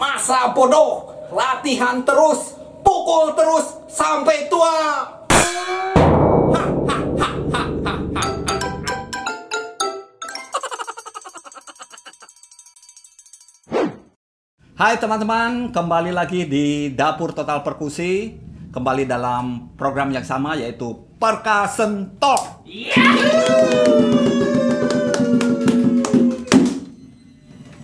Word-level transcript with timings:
Masa 0.00 0.56
bodoh, 0.56 1.12
latihan 1.28 2.00
terus, 2.00 2.56
pukul 2.80 3.36
terus 3.36 3.84
sampai 3.84 4.48
tua. 4.48 4.72
Hai 14.72 14.96
teman-teman, 14.96 15.68
kembali 15.68 16.16
lagi 16.16 16.48
di 16.48 16.96
Dapur 16.96 17.36
Total 17.36 17.60
Perkusi. 17.60 18.40
Kembali 18.72 19.04
dalam 19.04 19.76
program 19.76 20.08
yang 20.16 20.24
sama 20.24 20.56
yaitu 20.56 20.96
Perkasen 21.20 22.16
Talk. 22.16 22.64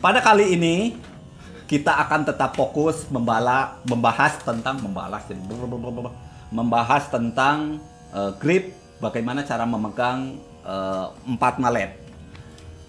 Pada 0.01 0.25
kali 0.25 0.57
ini 0.57 1.05
kita 1.67 1.93
akan 2.07 2.23
tetap 2.23 2.55
fokus 2.55 3.11
membala, 3.11 3.83
membahas 3.87 4.39
tentang 4.39 4.79
membalas 4.79 5.27
membahas 6.55 7.11
tentang 7.11 7.83
eh, 8.15 8.33
grip 8.39 8.71
bagaimana 9.03 9.43
cara 9.43 9.67
memegang 9.67 10.39
eh, 10.63 11.07
empat 11.27 11.59
malet. 11.59 11.99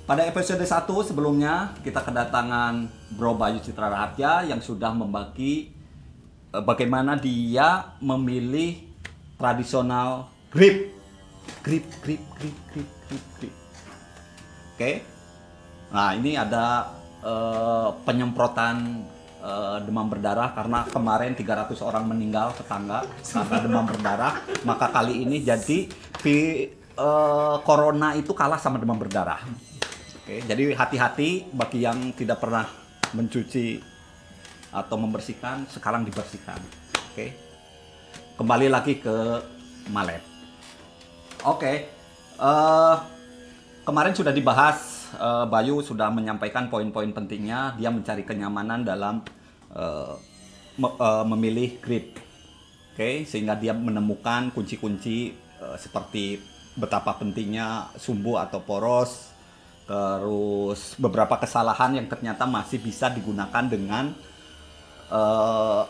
Pada 0.07 0.23
episode 0.23 0.63
1 0.63 0.87
sebelumnya 1.03 1.75
kita 1.83 1.99
kedatangan 1.99 2.87
Bro 3.17 3.35
Bayu 3.35 3.59
Citra 3.59 3.91
Raharja 3.91 4.45
yang 4.45 4.61
sudah 4.61 4.93
membagi 4.93 5.73
eh, 6.53 6.63
bagaimana 6.63 7.17
dia 7.17 7.97
memilih 7.97 8.85
tradisional 9.41 10.29
grip. 10.53 10.93
Grip, 11.63 11.85
grip, 12.03 12.21
grip, 12.37 12.57
grip, 12.69 12.89
grip, 13.07 13.23
grip. 13.39 13.55
Oke. 14.75 14.91
Nah, 15.87 16.11
ini 16.11 16.35
ada 16.35 16.91
eh, 17.21 17.89
penyemprotan 18.03 19.05
eh, 19.37 19.77
demam 19.85 20.09
berdarah 20.09 20.51
karena 20.51 20.83
kemarin 20.89 21.33
300 21.33 21.79
orang 21.81 22.03
meninggal 22.09 22.53
tetangga 22.53 23.05
karena 23.21 23.57
demam 23.61 23.85
berdarah. 23.85 24.33
Maka 24.65 24.89
kali 24.91 25.23
ini 25.23 25.41
jadi 25.41 25.87
vi- 26.21 26.67
eh, 26.97 27.55
corona 27.63 28.17
itu 28.17 28.33
kalah 28.33 28.57
sama 28.57 28.77
demam 28.77 28.97
berdarah. 28.97 29.41
Oke, 30.23 30.43
jadi 30.43 30.75
hati-hati 30.75 31.47
bagi 31.55 31.87
yang 31.87 32.11
tidak 32.11 32.43
pernah 32.43 32.67
mencuci 33.15 33.79
atau 34.67 34.99
membersihkan, 34.99 35.63
sekarang 35.71 36.03
dibersihkan. 36.03 36.59
Oke. 37.13 37.31
Kembali 38.35 38.67
lagi 38.67 38.99
ke 38.99 39.15
malet. 39.89 40.21
Oke. 41.41 41.95
eh, 42.37 42.95
kemarin 43.81 44.13
sudah 44.13 44.29
dibahas 44.29 44.96
eh, 45.15 45.45
Bayu 45.47 45.79
sudah 45.79 46.11
menyampaikan 46.11 46.67
poin-poin 46.67 47.07
pentingnya, 47.15 47.79
dia 47.79 47.87
mencari 47.87 48.27
kenyamanan 48.27 48.83
dalam 48.83 49.23
eh, 49.71 50.15
me- 50.75 50.97
eh, 50.99 51.25
memilih 51.25 51.79
grip. 51.79 52.19
Oke, 52.91 53.23
sehingga 53.29 53.53
dia 53.55 53.71
menemukan 53.71 54.51
kunci-kunci 54.51 55.31
eh, 55.35 55.77
seperti 55.79 56.41
betapa 56.75 57.15
pentingnya 57.17 57.89
sumbu 57.97 58.37
atau 58.37 58.61
poros, 58.61 59.33
terus 59.87 60.93
beberapa 60.99 61.39
kesalahan 61.39 61.95
yang 61.95 62.05
ternyata 62.11 62.43
masih 62.45 62.77
bisa 62.77 63.07
digunakan 63.09 63.65
dengan 63.65 64.13
eh, 65.09 65.83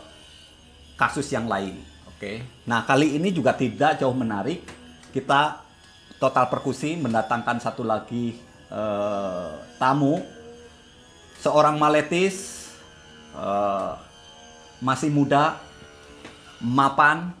kasus 0.96 1.28
yang 1.34 1.50
lain. 1.50 1.76
Oke, 2.14 2.42
nah 2.66 2.82
kali 2.82 3.14
ini 3.14 3.30
juga 3.30 3.54
tidak 3.54 4.02
jauh 4.02 4.14
menarik. 4.14 4.64
Kita 5.08 5.64
total 6.18 6.50
perkusi 6.50 6.98
mendatangkan 6.98 7.62
satu 7.62 7.86
lagi 7.86 8.34
eh, 8.72 9.50
tamu, 9.76 10.20
seorang 11.40 11.76
maletis, 11.76 12.68
eh, 13.36 13.92
masih 14.80 15.10
muda, 15.10 15.58
mapan, 16.60 17.32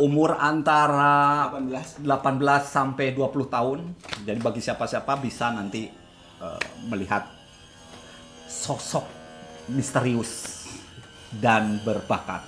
umur 0.00 0.38
antara 0.38 1.50
18 1.52 2.04
18 2.04 2.64
sampai 2.64 3.12
20 3.12 3.46
tahun. 3.46 3.78
Jadi 4.24 4.38
bagi 4.40 4.60
siapa-siapa 4.64 5.20
bisa 5.20 5.52
nanti 5.52 5.88
eh, 6.40 6.62
melihat 6.88 7.28
sosok 8.50 9.06
misterius 9.70 10.66
dan 11.38 11.78
berbakat. 11.86 12.42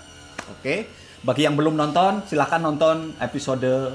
Oke. 0.58 0.90
Bagi 1.22 1.46
yang 1.46 1.54
belum 1.54 1.78
nonton, 1.78 2.26
silahkan 2.26 2.58
nonton 2.58 3.14
episode 3.22 3.94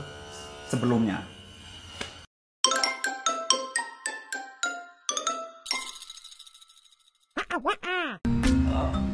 sebelumnya. 0.72 1.37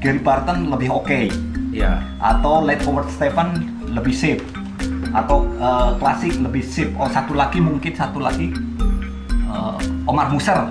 Gary 0.04 0.20
Barton 0.20 0.68
lebih 0.68 0.92
oke 0.92 1.32
Ya, 1.74 2.06
atau 2.22 2.62
Late 2.62 2.86
Howard 2.86 3.10
Stephen 3.10 3.66
lebih 3.90 4.14
safe 4.14 4.44
atau 5.10 5.42
eh, 5.58 5.92
klasik 5.98 6.38
lebih 6.38 6.62
safe 6.62 6.94
oh 6.94 7.10
satu 7.10 7.34
lagi 7.34 7.58
mungkin 7.58 7.98
satu 7.98 8.22
lagi 8.22 8.54
eh, 9.50 9.78
Omar 10.06 10.30
Muser 10.30 10.70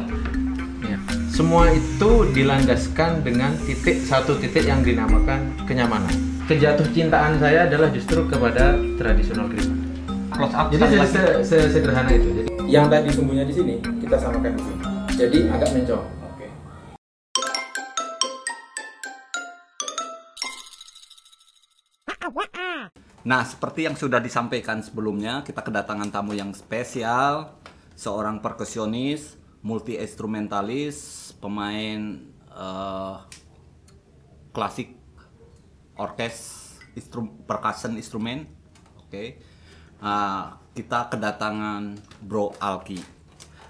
ya. 0.87 0.95
Semua 1.27 1.73
itu 1.73 2.29
dilandaskan 2.31 3.27
dengan 3.27 3.51
titik 3.65 4.05
satu 4.05 4.39
titik 4.39 4.63
yang 4.63 4.85
dinamakan 4.85 5.51
kenyamanan. 5.67 6.13
Kejatuh 6.47 6.87
cintaan 6.93 7.41
saya 7.41 7.67
adalah 7.67 7.91
justru 7.91 8.23
kepada 8.29 8.79
tradisional 8.95 9.51
grip. 9.51 9.67
close 10.33 10.55
up 10.55 10.71
Jadi 10.71 10.85
se- 11.03 11.43
se- 11.45 11.71
sederhana 11.73 12.09
itu. 12.09 12.29
Jadi 12.31 12.51
yang 12.71 12.87
tadi 12.87 13.11
sumbunya 13.11 13.43
di 13.43 13.53
sini 13.53 13.75
kita 13.99 14.17
samakan 14.17 14.55
di 14.55 14.63
sini. 14.63 14.83
Jadi 15.19 15.39
agak 15.51 15.69
mencong. 15.75 16.22
Nah, 23.23 23.47
seperti 23.47 23.87
yang 23.87 23.95
sudah 23.95 24.19
disampaikan 24.19 24.83
sebelumnya, 24.83 25.47
kita 25.47 25.63
kedatangan 25.63 26.11
tamu 26.11 26.35
yang 26.35 26.51
spesial, 26.59 27.55
seorang 27.95 28.43
perkusionis, 28.43 29.39
multi 29.63 29.95
instrumentalis, 29.95 31.31
pemain 31.39 32.19
eh, 32.51 33.17
klasik, 34.51 34.99
orkes, 35.95 36.37
instrum, 36.99 37.47
percussion 37.47 37.95
instrumen. 37.95 38.51
Oke, 38.99 39.39
Nah, 40.03 40.59
kita 40.75 41.07
kedatangan 41.07 41.95
Bro 42.27 42.59
Alki. 42.59 42.99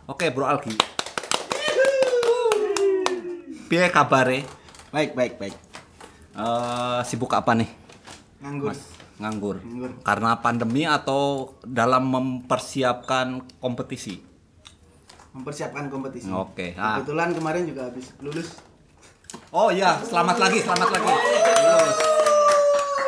Oke, 0.09 0.33
Bro 0.33 0.49
Alki. 0.49 0.73
Piye 3.69 3.89
kabare? 3.93 4.45
baik 4.93 5.17
baik 5.17 5.41
baik 5.41 5.57
Eh, 6.33 7.01
sibuk 7.05 7.33
apa 7.33 7.53
nih? 7.53 7.69
nganggur 8.41 8.73
Mas, 8.73 8.81
nganggur. 9.21 9.61
Nganggur. 9.61 9.91
Karena 10.07 10.39
pandemi 10.41 10.87
atau 10.87 11.57
dalam 11.65 12.09
mempersiapkan 12.09 13.59
kompetisi? 13.59 14.33
mempersiapkan 15.33 15.89
kompetisi 15.89 16.29
Oke, 16.29 16.77
ah. 16.77 17.01
kebetulan 17.01 17.33
kemarin 17.33 17.65
juga 17.65 17.89
habis 17.89 18.13
lulus 18.21 18.53
Oh 19.49 19.73
iya, 19.73 19.97
selamat 20.05 20.37
lagi, 20.37 20.61
selamat 20.61 20.93
lagi. 20.93 21.09
Lulus. 21.09 21.97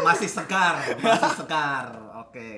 Masih 0.01 0.29
segar, 0.29 0.81
masih 1.05 1.33
segar. 1.37 1.93
Oke. 2.25 2.53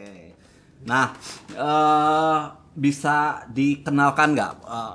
Nah, 0.86 1.10
eh, 1.50 2.40
bisa 2.78 3.42
dikenalkan 3.50 4.38
nggak 4.38 4.52
eh, 4.62 4.94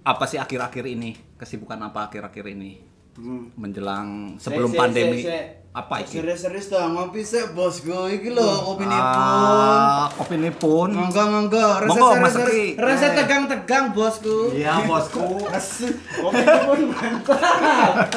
apa 0.00 0.24
sih 0.24 0.40
akhir-akhir 0.40 0.84
ini? 0.88 1.12
Kesibukan 1.36 1.76
apa 1.76 2.08
akhir-akhir 2.08 2.56
ini? 2.56 2.89
Hmm. 3.20 3.44
Menjelang 3.54 4.08
sebelum 4.36 4.66
Se- 4.66 4.74
se- 4.74 4.80
pandemi. 4.80 5.20
se- 5.20 5.28
se. 5.28 5.40
Apa 5.70 6.02
itu? 6.02 6.18
serius-serius 6.18 6.66
tuh 6.66 6.82
ngopi 6.82 7.22
sih 7.22 7.46
bosku 7.54 8.10
iki 8.10 8.34
lho 8.34 8.42
kopi 8.66 8.82
pun 8.82 8.90
Ah, 8.90 10.10
kopi 10.10 10.34
ini 10.34 10.50
pun. 10.50 10.90
monggo 10.90 11.22
monggo 11.30 11.62
rasa 11.78 11.86
Monggo, 11.86 12.08
Mas 12.18 12.34
rasa, 12.74 13.06
Eh. 13.06 13.14
tegang-tegang 13.14 13.94
bosku 13.94 14.50
Iya, 14.50 14.82
bosku. 14.82 15.22
kopi 16.18 16.42
pun 16.42 16.78
mantap 16.90 18.10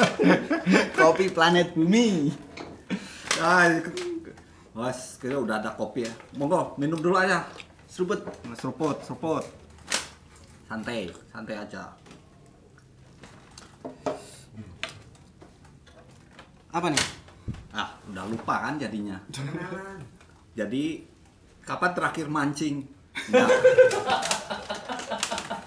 kopi 0.92 1.30
planet 1.30 1.78
bumi 1.78 2.34
Ah, 3.38 3.70
Mas, 4.74 5.22
kira 5.22 5.38
udah 5.38 5.62
ada 5.62 5.70
kopi 5.70 6.02
ya. 6.02 6.12
Monggo, 6.34 6.74
minum 6.74 6.98
dulu 6.98 7.14
aja. 7.14 7.46
seruput 7.86 8.18
Seruput, 8.52 8.98
seruput. 8.98 9.46
Santai, 10.66 11.06
santai 11.28 11.54
aja. 11.56 11.86
Apa 16.74 16.90
nih 16.90 17.04
Ah, 17.70 17.88
udah 18.06 18.24
lupa 18.24 18.60
kan 18.60 18.76
jadinya. 18.76 19.16
Jadi, 20.54 21.02
kapan 21.60 21.90
terakhir 21.92 22.26
mancing? 22.28 22.84
Nggak. 23.28 23.48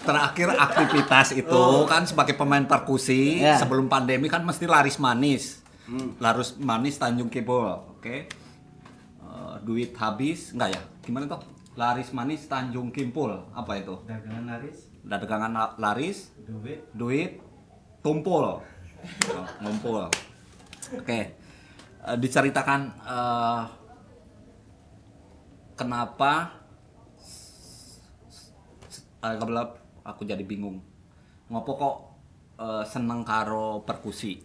terakhir 0.02 0.48
aktivitas 0.50 1.26
itu 1.32 1.62
kan 1.84 2.02
sebagai 2.02 2.32
pemain 2.32 2.64
perkusi 2.64 3.38
Ya. 3.38 3.54
sebelum 3.56 3.86
pandemi 3.86 4.26
kan 4.26 4.40
mesti 4.40 4.64
laris 4.64 4.96
manis. 4.96 5.60
Hmm. 5.84 6.16
Laris 6.16 6.56
manis 6.56 6.96
Tanjung 6.96 7.28
Kebol, 7.28 7.90
oke? 7.90 8.16
Eh, 9.18 9.54
duit 9.62 9.90
habis, 9.94 10.50
enggak 10.50 10.74
ya? 10.74 10.80
Gimana 11.02 11.26
tuh? 11.26 11.38
Laris 11.74 12.10
manis 12.10 12.42
Tanjung 12.42 12.88
Kimpul, 12.88 13.28
apa 13.52 13.76
itu? 13.76 13.92
dagangan 14.02 14.48
laris 14.48 14.88
Dagangan 14.98 15.50
la- 15.52 15.76
laris, 15.78 16.32
duit 16.38 16.80
duit 16.90 17.30
tumpul. 18.00 18.58
ngumpul 19.60 20.08
oke. 20.96 21.20
Eh, 21.98 22.16
diceritakan 22.16 22.80
eh, 23.04 23.62
kenapa 25.74 26.56
kebelah 29.18 29.74
aku 30.06 30.24
jadi 30.24 30.42
bingung. 30.46 30.80
Ngopo 31.50 31.72
kok 31.76 31.96
eh, 32.62 32.84
seneng 32.86 33.26
karo 33.26 33.82
perkusi? 33.84 34.40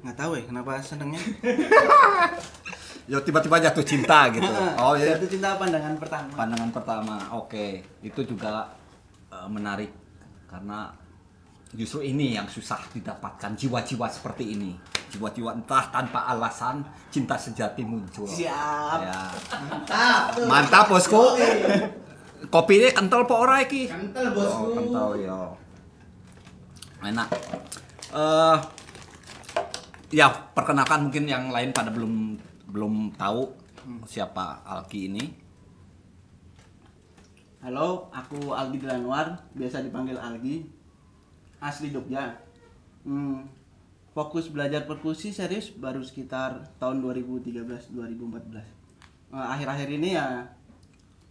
Nggak 0.00 0.16
tahu 0.16 0.32
ya 0.38 0.42
kenapa 0.48 0.80
senengnya. 0.80 1.20
ya 3.10 3.18
tiba-tiba 3.20 3.58
jatuh 3.58 3.84
cinta 3.84 4.30
gitu. 4.30 4.46
Oh 4.80 4.94
ya 4.96 5.18
Jatuh 5.18 5.28
cinta 5.28 5.58
pandangan 5.58 5.98
pertama. 5.98 6.30
pandangan 6.32 6.70
pertama 6.72 7.16
oke. 7.36 7.84
Itu 8.00 8.20
juga 8.24 8.70
eh, 9.32 9.48
menarik. 9.50 9.90
Karena 10.48 10.90
justru 11.70 12.02
ini 12.02 12.34
yang 12.34 12.50
susah 12.50 12.82
didapatkan 12.90 13.54
jiwa-jiwa 13.54 14.10
seperti 14.10 14.58
ini 14.58 14.74
jiwa-jiwa 15.14 15.54
entah 15.54 15.86
tanpa 15.94 16.26
alasan 16.26 16.82
cinta 17.14 17.38
sejati 17.38 17.86
muncul 17.86 18.26
Siap. 18.26 18.98
ya. 19.06 19.20
Mantap. 19.54 20.26
mantap 20.50 20.84
bosku 20.90 21.38
kopinya 22.50 22.90
kental 22.90 23.22
po 23.22 23.46
ora 23.46 23.62
iki 23.62 23.86
Kental 23.86 24.30
oh, 24.30 24.32
bosku. 24.34 24.64
kental 24.74 25.08
ya 25.14 25.38
enak 27.06 27.28
eh 28.18 28.56
ya 30.10 30.26
perkenalkan 30.50 31.06
mungkin 31.06 31.30
yang 31.30 31.54
lain 31.54 31.70
pada 31.70 31.94
belum 31.94 32.34
belum 32.66 33.14
tahu 33.14 33.46
siapa 34.10 34.66
Alki 34.66 35.06
ini 35.06 35.24
Halo, 37.60 38.08
aku 38.08 38.56
Algi 38.56 38.80
Dilanwar, 38.80 39.36
biasa 39.52 39.84
dipanggil 39.84 40.16
Algi. 40.16 40.64
Asli 41.60 41.92
Jogja. 41.92 42.34
Hmm, 43.04 43.44
fokus 44.16 44.48
belajar 44.48 44.84
perkusi 44.84 45.32
serius 45.32 45.72
baru 45.72 46.00
sekitar 46.00 46.64
tahun 46.80 47.04
2013-2014. 47.04 48.60
Eh, 48.60 48.64
Akhir-akhir 49.36 49.88
ini 49.92 50.16
ya 50.16 50.44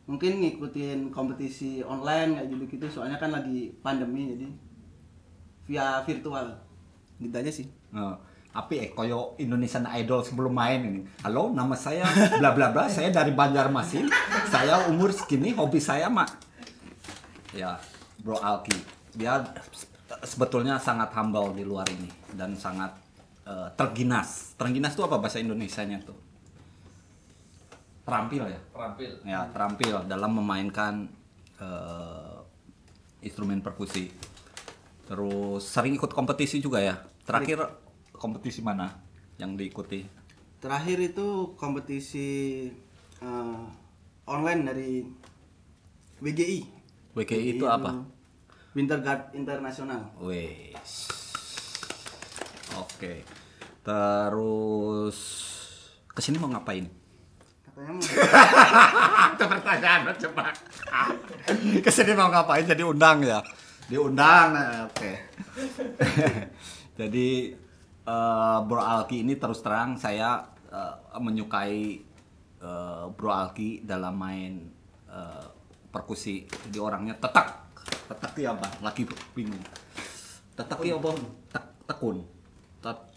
mungkin 0.10 0.42
ngikutin 0.42 1.14
kompetisi 1.14 1.86
online 1.86 2.34
kayak 2.34 2.48
gitu 2.50 2.64
gitu 2.66 2.86
soalnya 2.90 3.22
kan 3.22 3.30
lagi 3.30 3.70
pandemi 3.86 4.34
jadi 4.34 4.48
via 5.70 6.02
virtual 6.02 6.58
gitu 7.22 7.36
aja 7.38 7.52
sih 7.54 7.70
Eh, 7.94 8.16
tapi 8.50 8.82
eh 8.82 8.90
koyo 8.94 9.34
Indonesian 9.38 9.86
Idol 9.98 10.22
sebelum 10.22 10.54
main 10.54 10.82
ini. 10.82 11.02
Halo, 11.26 11.50
nama 11.54 11.74
saya 11.74 12.06
bla 12.42 12.54
bla 12.54 12.70
bla. 12.70 12.86
Saya 12.90 13.10
dari 13.10 13.34
Banjarmasin. 13.34 14.10
Saya 14.50 14.90
umur 14.90 15.10
segini, 15.14 15.54
hobi 15.54 15.82
saya 15.82 16.10
mak. 16.10 16.30
Ya, 17.54 17.78
Bro 18.22 18.38
Alki. 18.42 18.78
Dia 19.18 19.42
sebetulnya 20.26 20.82
sangat 20.82 21.14
humble 21.14 21.54
di 21.54 21.64
luar 21.66 21.86
ini 21.90 22.10
dan 22.34 22.58
sangat 22.58 22.94
eh, 23.46 23.70
terginas. 23.76 24.58
Terginas 24.58 24.94
itu 24.98 25.04
apa 25.06 25.22
bahasa 25.22 25.38
Indonesianya 25.38 26.02
tuh? 26.04 26.18
Terampil 28.04 28.44
ya? 28.50 28.60
Terampil. 28.74 29.12
Ya, 29.22 29.40
terampil 29.54 29.96
dalam 30.10 30.32
memainkan 30.38 31.08
eh, 31.62 32.38
instrumen 33.26 33.62
perkusi. 33.62 34.10
Terus 35.10 35.66
sering 35.66 35.98
ikut 35.98 36.14
kompetisi 36.14 36.62
juga 36.62 36.82
ya. 36.82 37.02
Terakhir 37.26 37.66
kompetisi 38.14 38.62
mana 38.62 38.94
yang 39.38 39.56
diikuti? 39.56 40.20
terakhir 40.60 41.00
itu 41.00 41.56
kompetisi 41.56 42.28
eh, 43.24 43.60
online 44.28 44.62
dari 44.68 44.92
WGI 46.20 46.60
WGI 47.16 47.48
itu 47.58 47.66
apa? 47.66 48.04
Winter 48.78 49.02
Guard 49.02 49.34
Internasional 49.34 50.14
Wes. 50.22 51.10
Oke. 52.78 53.26
Terus 53.82 55.18
ke 56.14 56.22
sini 56.22 56.38
mau 56.38 56.52
ngapain? 56.52 56.86
katanya 57.66 57.92
mau 57.96 58.04
Itu 59.34 59.46
pertanyaan 59.48 60.02
coba. 60.20 60.46
Ke 61.86 61.90
sini 61.90 62.12
mau 62.14 62.28
ngapain? 62.28 62.68
Jadi 62.68 62.84
undang 62.84 63.24
ya? 63.24 63.40
Diundang. 63.88 64.52
eh, 64.54 64.80
Oke. 64.86 65.12
Jadi 67.00 67.28
eh, 68.04 68.58
Bro 68.68 68.84
Alki 68.84 69.24
ini 69.24 69.40
terus 69.40 69.64
terang 69.64 69.96
saya 69.96 70.44
eh, 70.70 70.94
menyukai 71.18 72.04
eh, 72.60 73.04
Bro 73.16 73.32
Alki 73.32 73.82
dalam 73.82 74.14
main 74.20 74.54
eh, 75.08 75.46
perkusi. 75.90 76.46
Jadi 76.70 76.78
orangnya 76.78 77.16
tetak. 77.18 77.59
Tetak 78.10 78.34
ya 78.36 78.50
apa? 78.52 78.68
Lagi 78.82 79.06
bingung. 79.32 79.62
Tetak 80.56 80.82
ya 80.82 80.98
apa? 80.98 81.10
Tek, 81.48 81.66
tekun. 81.86 82.18
Tet- 82.82 83.08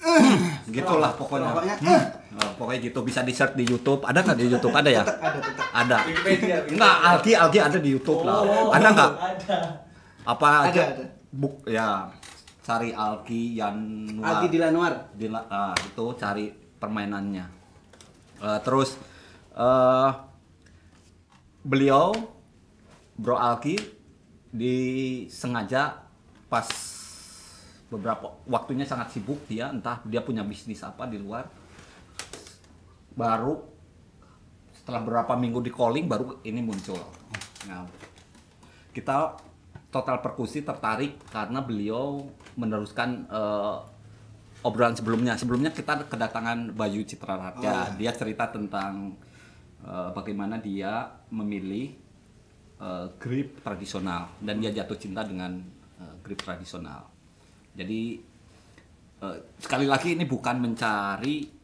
gitulah 0.70 1.12
pokoknya. 1.14 1.52
Pokoknya, 1.52 1.76
Hmm. 1.78 2.02
Oh, 2.32 2.50
pokoknya 2.56 2.80
gitu 2.82 3.00
bisa 3.02 3.20
di 3.20 3.30
search 3.30 3.54
di 3.54 3.62
YouTube. 3.62 4.00
Ada 4.02 4.22
nggak 4.22 4.36
di 4.36 4.46
YouTube? 4.48 4.72
Ada 4.72 4.90
ya? 4.90 5.02
ada 5.02 5.38
tetap 5.38 5.68
Ada. 5.70 5.96
Wikipedia. 6.04 6.56
Enggak, 6.64 6.96
Alki 7.04 7.32
Alki 7.34 7.58
ada 7.58 7.78
di 7.78 7.90
YouTube 7.90 8.22
lah. 8.22 8.38
Ada 8.70 8.88
nggak? 8.88 9.10
Ada. 9.12 9.58
Apa 10.24 10.48
Ada, 10.48 10.66
aja? 10.66 10.82
ada. 10.90 11.04
Buk 11.30 11.62
ya. 11.64 11.88
Cari 12.60 12.90
Alki 12.90 13.56
Yanwar. 13.56 14.26
Algi 14.30 14.46
Dilanwar 14.48 14.92
Dila- 15.12 15.48
ah, 15.48 15.74
itu 15.76 16.04
cari 16.16 16.48
permainannya. 16.50 17.44
Eh, 18.40 18.58
terus 18.62 18.96
eh 19.52 20.10
beliau 21.60 22.14
Bro 23.20 23.36
Alki 23.36 23.76
disengaja 24.48 26.00
pas 26.48 26.66
beberapa 27.92 28.32
waktunya 28.48 28.88
sangat 28.88 29.12
sibuk 29.12 29.44
dia 29.44 29.68
entah 29.68 30.00
dia 30.08 30.24
punya 30.24 30.40
bisnis 30.40 30.80
apa 30.80 31.04
di 31.04 31.20
luar 31.20 31.44
baru 33.12 33.60
setelah 34.72 35.04
beberapa 35.04 35.36
minggu 35.36 35.60
di 35.60 35.70
calling 35.70 36.08
baru 36.08 36.40
ini 36.48 36.64
muncul. 36.64 36.96
Nah, 37.68 37.84
kita 38.96 39.36
total 39.92 40.24
perkusi 40.24 40.64
tertarik 40.64 41.20
karena 41.28 41.60
beliau 41.60 42.24
meneruskan 42.56 43.28
eh, 43.28 43.76
obrolan 44.64 44.96
sebelumnya. 44.96 45.36
Sebelumnya 45.36 45.76
kita 45.76 46.08
kedatangan 46.08 46.72
Bayu 46.72 47.04
Citra 47.04 47.36
Raja. 47.36 47.92
Dia 48.00 48.16
cerita 48.16 48.48
tentang 48.48 49.20
eh, 49.84 50.08
bagaimana 50.16 50.56
dia 50.56 51.12
memilih 51.28 51.99
eh, 52.80 53.06
grip 53.20 53.60
tradisional 53.60 54.32
dan 54.40 54.58
dia 54.58 54.72
jatuh 54.72 54.96
cinta 54.96 55.22
dengan 55.22 55.60
eh, 56.00 56.14
grip 56.24 56.40
tradisional. 56.40 57.06
Jadi 57.76 58.18
eh, 59.20 59.38
sekali 59.60 59.86
lagi 59.86 60.16
ini 60.16 60.24
bukan 60.24 60.56
mencari 60.58 61.60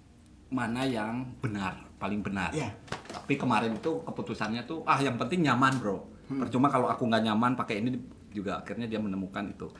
mana 0.52 0.86
yang 0.86 1.26
benar, 1.42 1.98
paling 1.98 2.22
benar. 2.22 2.54
Iya. 2.54 2.70
Tapi 3.10 3.34
kemarin 3.34 3.74
itu 3.74 4.04
keputusannya 4.06 4.62
tuh 4.68 4.86
ah 4.86 5.00
yang 5.00 5.18
penting 5.18 5.42
nyaman, 5.42 5.80
Bro. 5.82 5.96
Percuma 6.26 6.70
kalau 6.70 6.90
aku 6.90 7.06
nggak 7.06 7.22
nyaman 7.22 7.54
pakai 7.54 7.82
ini 7.82 7.96
juga 8.30 8.60
akhirnya 8.60 8.86
dia 8.86 9.00
menemukan 9.00 9.46
itu. 9.48 9.72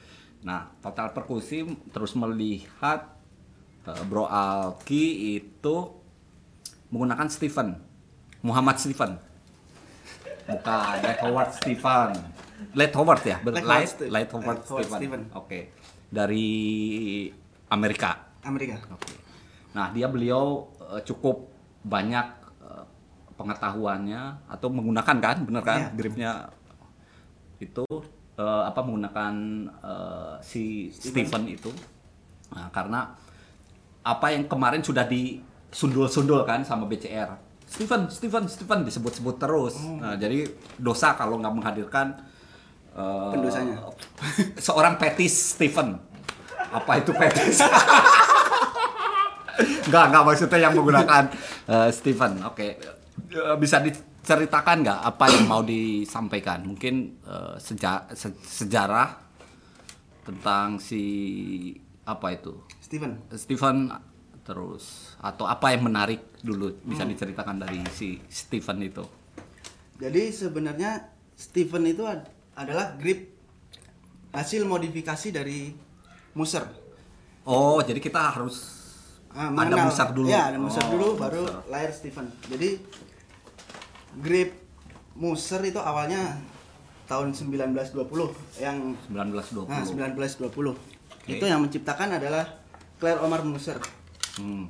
Nah, 0.46 0.72
total 0.80 1.10
perkusi 1.12 1.66
terus 1.92 2.16
melihat 2.18 3.18
eh, 3.86 4.02
Bro 4.08 4.26
Alki 4.26 5.36
itu 5.38 5.76
menggunakan 6.90 7.28
Stephen 7.30 7.78
Muhammad 8.46 8.78
Stephen. 8.78 9.18
Bukan 10.46 10.94
Light 11.02 11.20
Howard 11.20 11.50
Stephen. 11.52 12.10
Light 12.72 12.94
Howard 12.94 13.22
ya? 13.22 13.36
Light 13.42 13.66
Light, 13.66 13.90
Light 14.08 14.30
Howard 14.30 14.60
Stephen. 14.62 14.98
Stephen. 14.98 15.22
Oke. 15.34 15.74
Dari 16.06 16.46
Amerika. 17.68 18.30
Amerika 18.46 18.78
Oke. 18.94 19.14
Nah, 19.74 19.90
dia 19.90 20.06
beliau 20.06 20.70
eh, 20.94 21.02
cukup 21.02 21.50
banyak 21.82 22.26
eh, 22.62 22.84
pengetahuannya 23.34 24.22
atau 24.48 24.68
menggunakan 24.70 25.16
kan, 25.18 25.36
bener 25.44 25.62
kan, 25.62 25.80
Iya. 25.82 25.88
gripnya 25.92 26.32
itu 27.58 27.84
eh, 28.38 28.62
apa 28.64 28.80
menggunakan 28.80 29.34
eh, 29.82 30.34
si 30.40 30.88
Stephen 30.94 31.44
itu. 31.50 31.68
Nah, 32.54 32.70
karena 32.70 33.10
apa 34.06 34.26
yang 34.30 34.46
kemarin 34.46 34.80
sudah 34.80 35.02
disundul-sundul 35.02 36.46
kan 36.46 36.62
sama 36.62 36.86
BCR. 36.86 37.34
Stephen, 37.66 38.06
Stephen, 38.08 38.44
Stephen 38.46 38.80
disebut-sebut 38.82 39.36
terus. 39.36 39.74
Nah, 39.82 40.14
jadi 40.14 40.46
dosa 40.76 41.12
kalau 41.12 41.36
nggak 41.36 41.52
menghadirkan 41.52 42.14
Pendosanya. 42.96 43.76
seorang 44.66 44.96
petis 44.96 45.52
Stephen. 45.52 46.00
Apa 46.72 46.98
itu 46.98 47.12
petis? 47.12 47.60
Enggak, 49.86 50.04
enggak 50.10 50.24
maksudnya 50.24 50.58
yang 50.58 50.74
menggunakan 50.74 51.22
eh, 51.66 51.90
Stephen. 51.90 52.42
Oke. 52.44 52.76
Eh, 53.26 53.56
bisa 53.56 53.80
diceritakan 53.80 54.82
nggak 54.82 55.00
apa 55.06 55.24
yang 55.28 55.44
mau 55.46 55.62
disampaikan? 55.62 56.64
Mungkin 56.64 56.94
eh, 57.20 57.54
seja- 57.56 58.04
se- 58.12 58.36
sejarah 58.42 59.16
tentang 60.22 60.76
si 60.76 61.02
apa 62.02 62.32
itu? 62.32 62.52
Steven 62.80 63.16
Stephen 63.32 63.88
terus 64.46 65.12
atau 65.18 65.44
apa 65.44 65.74
yang 65.74 65.82
menarik 65.82 66.22
dulu 66.38 66.70
bisa 66.80 67.02
diceritakan 67.02 67.58
dari 67.58 67.82
si 67.90 68.22
Stephen 68.26 68.78
itu. 68.80 69.02
jadi 69.96 70.30
sebenarnya 70.30 71.02
Stephen 71.34 71.82
itu 71.84 72.06
ad- 72.06 72.30
adalah 72.54 72.94
grip 72.94 73.34
hasil 74.30 74.62
modifikasi 74.62 75.28
dari 75.30 75.72
Muser. 76.32 76.62
Oh, 77.42 77.80
jadi 77.80 77.96
kita 77.96 78.20
harus 78.30 78.76
Ah, 79.32 79.48
ada 79.48 79.76
musar 79.82 80.12
dulu. 80.12 80.28
Ya, 80.28 80.48
ada 80.48 80.56
Muser 80.56 80.80
Oh, 80.82 80.92
dulu 80.92 81.08
baru 81.16 81.42
Muser. 81.42 81.60
lahir 81.66 81.90
Stephen. 81.90 82.28
Jadi 82.46 82.80
grip 84.16 84.52
Muser 85.14 85.60
itu 85.62 85.76
awalnya 85.76 86.36
tahun 87.04 87.32
1920 87.32 88.32
yang 88.60 88.96
1920. 89.06 89.64
nah, 89.66 89.80
1920. 89.80 90.76
Oke. 90.76 91.30
Itu 91.30 91.44
yang 91.44 91.60
menciptakan 91.60 92.16
adalah 92.16 92.44
Claire 92.96 93.20
Omar 93.20 93.40
Muser. 93.42 93.80
Hmm. 94.36 94.68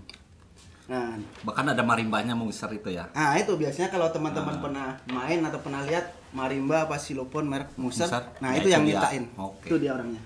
Nah, 0.87 1.19
Bahkan 1.43 1.75
ada 1.75 1.83
marimbanya 1.83 2.33
Muser 2.33 2.71
itu 2.71 2.89
ya. 2.89 3.11
Nah 3.11 3.35
itu 3.35 3.51
biasanya 3.53 3.91
kalau 3.91 4.07
teman-teman 4.07 4.55
Ah. 4.55 4.63
pernah 4.63 4.89
main 5.09 5.43
atau 5.43 5.59
pernah 5.59 5.83
lihat 5.83 6.15
marimba 6.31 6.87
apa 6.87 6.95
silopon 6.97 7.43
merek 7.45 7.75
Muser, 7.75 8.07
Muser. 8.07 8.23
nah 8.39 8.39
Nah, 8.41 8.51
itu 8.55 8.61
itu 8.63 8.69
yang 8.71 8.85
dia. 8.85 8.91
nyiptain, 8.95 9.25
Oke. 9.37 9.67
itu 9.67 9.77
dia 9.77 9.91
orangnya. 9.93 10.23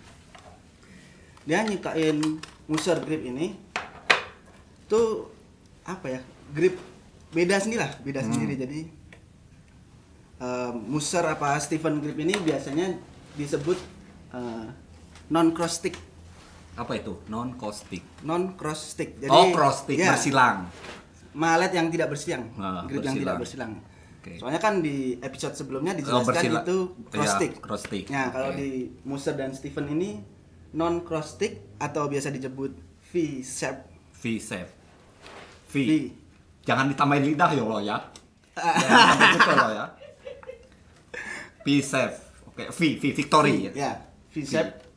Dia 1.43 1.65
nyiptain 1.65 2.17
Muser 2.67 3.01
grip 3.01 3.25
ini, 3.25 3.57
tuh 4.87 5.33
apa 5.83 6.07
ya 6.09 6.21
grip 6.51 6.77
beda 7.31 7.57
sendiri 7.57 7.81
lah, 7.81 7.93
beda 7.99 8.21
Hmm. 8.21 8.29
sendiri. 8.29 8.55
Jadi 8.57 8.81
eh, 10.39 10.73
Muser 10.75 11.21
apa 11.23 11.57
Stephen 11.57 11.99
grip 11.99 12.17
ini 12.17 12.37
biasanya 12.37 12.97
disebut 13.35 13.81
non 15.27 15.49
cross 15.51 15.79
stick, 15.79 15.97
Apa 16.81 16.97
itu? 16.97 17.13
Non 17.29 17.53
caustic. 17.55 18.01
non 18.25 18.57
cross 18.57 18.97
stick. 18.97 19.21
Jadi 19.21 19.29
oh, 19.29 19.53
cross 19.53 19.85
stick 19.85 20.01
ya, 20.01 20.17
bersilang. 20.17 20.65
malet 21.31 21.71
yang 21.71 21.87
tidak 21.87 22.09
bersilang, 22.09 22.49
Nah, 22.57 22.89
grip 22.89 23.05
yang 23.05 23.15
tidak 23.15 23.37
bersilang. 23.37 23.77
bersilang. 23.77 24.19
Oke. 24.19 24.33
Soalnya 24.37 24.59
kan 24.59 24.81
di 24.81 24.97
episode 25.19 25.55
sebelumnya 25.55 25.93
Oh, 25.93 25.99
dijelaskan 25.99 26.33
bersila- 26.35 26.63
itu 26.63 26.79
cross 27.07 27.21
Iya, 27.23 27.37
stick. 27.37 27.53
cross 27.57 27.83
stick. 27.85 28.05
Nah, 28.09 28.27
kalau 28.29 28.51
Oke. 28.51 28.57
di 28.57 28.69
Muser 29.03 29.35
dan 29.35 29.53
Stephen 29.53 29.87
ini 29.89 30.21
non 30.73 31.01
cross 31.01 31.37
stick 31.37 31.77
atau 31.77 32.05
biasa 32.07 32.29
disebut 32.29 32.73
V 33.07 33.13
shape. 33.41 33.81
V 34.15 34.37
shape. 34.37 34.71
V. 35.67 35.75
V. 35.79 35.93
Jangan 36.63 36.89
ditambahin 36.89 37.25
lidah 37.27 37.51
ya 37.51 37.63
Allah 37.63 37.81
ya. 37.83 37.97
Betul 39.33 39.55
loh 39.55 39.73
ya. 39.73 39.87
V 41.61 41.67
shape. 41.79 42.17
Oke, 42.47 42.65
V, 42.69 42.81
V 42.97 43.05
victory 43.15 43.55
ya. 43.69 43.73
Ya, 43.73 43.93
V 44.29 44.43
shape. 44.43 44.90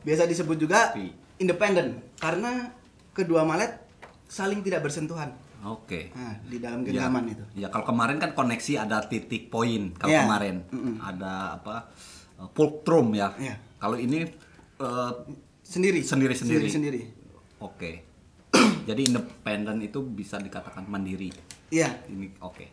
Biasa 0.00 0.24
disebut 0.24 0.56
juga 0.56 0.92
V. 0.92 1.12
independent 1.36 2.00
karena 2.16 2.72
kedua 3.10 3.42
malet 3.42 3.76
saling 4.24 4.60
tidak 4.60 4.80
bersentuhan. 4.80 5.32
Oke. 5.60 6.08
Nah, 6.12 6.40
di 6.40 6.56
dalam 6.56 6.80
Ya, 6.82 7.04
genggaman 7.04 7.24
itu. 7.28 7.44
Ya, 7.54 7.68
kalau 7.68 7.84
kemarin 7.84 8.16
kan 8.16 8.32
koneksi 8.32 8.80
ada 8.80 9.04
titik 9.04 9.52
poin. 9.52 9.92
Kalau 9.92 10.08
Iya. 10.08 10.24
kemarin 10.24 10.56
Mm-mm. 10.66 10.94
ada 10.98 11.60
apa? 11.60 11.92
uh, 12.38 12.48
fulcrum 12.50 13.12
ya. 13.12 13.36
Iya. 13.36 13.60
Kalau 13.76 13.94
ini 13.94 14.24
uh, 14.78 15.12
Sendiri. 15.60 16.00
Sendiri-sendiri. 16.00 16.66
Sendiri. 16.66 17.00
oke. 17.60 17.90
Jadi 18.82 19.06
independen 19.06 19.78
itu 19.78 20.00
bisa 20.02 20.40
dikatakan 20.40 20.82
mandiri. 20.82 21.28
Iya. 21.68 21.92
Ini 22.08 22.40
oke. 22.40 22.66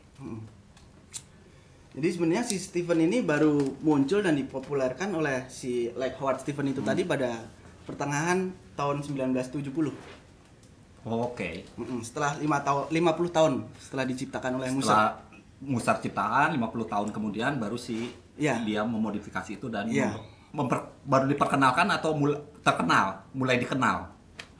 Jadi 1.97 2.13
sebenarnya 2.13 2.45
si 2.45 2.61
Stephen 2.61 3.01
ini 3.01 3.25
baru 3.25 3.57
muncul 3.81 4.21
dan 4.21 4.37
dipopulerkan 4.37 5.17
oleh 5.17 5.49
si 5.49 5.89
Like 5.97 6.21
Howard 6.21 6.45
Stephen 6.45 6.69
itu 6.69 6.77
tadi 6.79 7.01
pada 7.01 7.41
pertengahan 7.89 8.53
tahun 8.77 9.01
1970. 9.01 9.89
Oke. 11.01 11.65
Mm-mm, 11.73 12.05
Setelah 12.05 12.37
5 12.37 12.45
tahun 12.61 12.83
50 12.93 13.33
tahun 13.33 13.53
setelah 13.81 14.05
diciptakan 14.05 14.51
oleh 14.61 14.69
Musa. 14.69 14.85
Setelah 14.85 15.09
Musar 15.57 15.97
ciptaan 15.97 16.53
50 16.53 16.85
tahun 16.85 17.09
kemudian 17.09 17.57
baru 17.57 17.81
si 17.81 18.13
Iya. 18.37 18.61
dia 18.61 18.85
memodifikasi 18.85 19.57
itu 19.57 19.65
dan 19.65 19.89
Iya. 19.89 20.13
memper- 20.53 20.93
baru 21.01 21.25
diperkenalkan 21.25 21.89
atau 21.89 22.13
mul- 22.13 22.37
terkenal, 22.61 23.25
mulai 23.33 23.57
dikenal. 23.57 24.05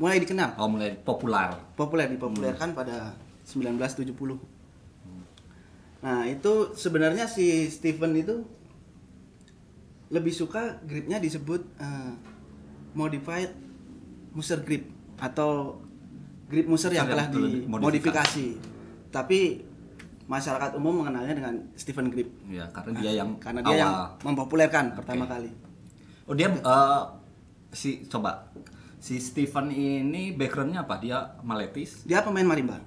Mulai 0.02 0.18
dikenal, 0.18 0.58
Oh, 0.58 0.66
mulai 0.66 0.98
populer. 0.98 1.54
populer 1.78 2.10
dipopulerkan 2.10 2.74
pada 2.74 3.14
1970. 3.46 4.42
Nah, 5.98 6.30
itu 6.30 6.78
sebenarnya 6.78 7.26
si 7.26 7.66
Stephen 7.68 8.14
itu 8.14 8.46
lebih 10.08 10.32
suka 10.32 10.80
gripnya 10.88 11.20
disebut 11.20 11.62
eh, 11.82 12.14
modified 12.96 13.52
Muser 14.32 14.62
grip 14.62 14.86
atau 15.18 15.82
grip 16.46 16.70
Muser 16.70 16.94
yang 16.94 17.10
telah 17.10 17.26
yang 17.28 17.66
dimodifikasi. 17.66 18.54
Tapi 19.10 19.66
masyarakat 20.30 20.78
umum 20.78 21.02
mengenalnya 21.02 21.34
dengan 21.34 21.56
Stephen 21.74 22.14
grip. 22.14 22.30
Ya, 22.46 22.70
karena 22.70 23.02
dia 23.02 23.12
yang 23.24 23.40
Karena 23.42 23.66
dia 23.66 23.78
yang 23.82 23.94
awal. 23.96 24.22
mempopulerkan 24.22 24.94
pertama 24.94 25.26
Oke. 25.26 25.32
kali. 25.34 25.50
Oh, 26.30 26.36
dia 26.38 26.54
eh, 26.54 27.04
si 27.74 28.06
coba 28.06 28.52
si 29.02 29.18
Stephen 29.18 29.74
ini 29.74 30.36
backgroundnya 30.38 30.86
apa? 30.86 31.02
Dia 31.02 31.40
maletis, 31.42 32.06
Dia 32.06 32.22
pemain 32.22 32.46
marimba. 32.46 32.78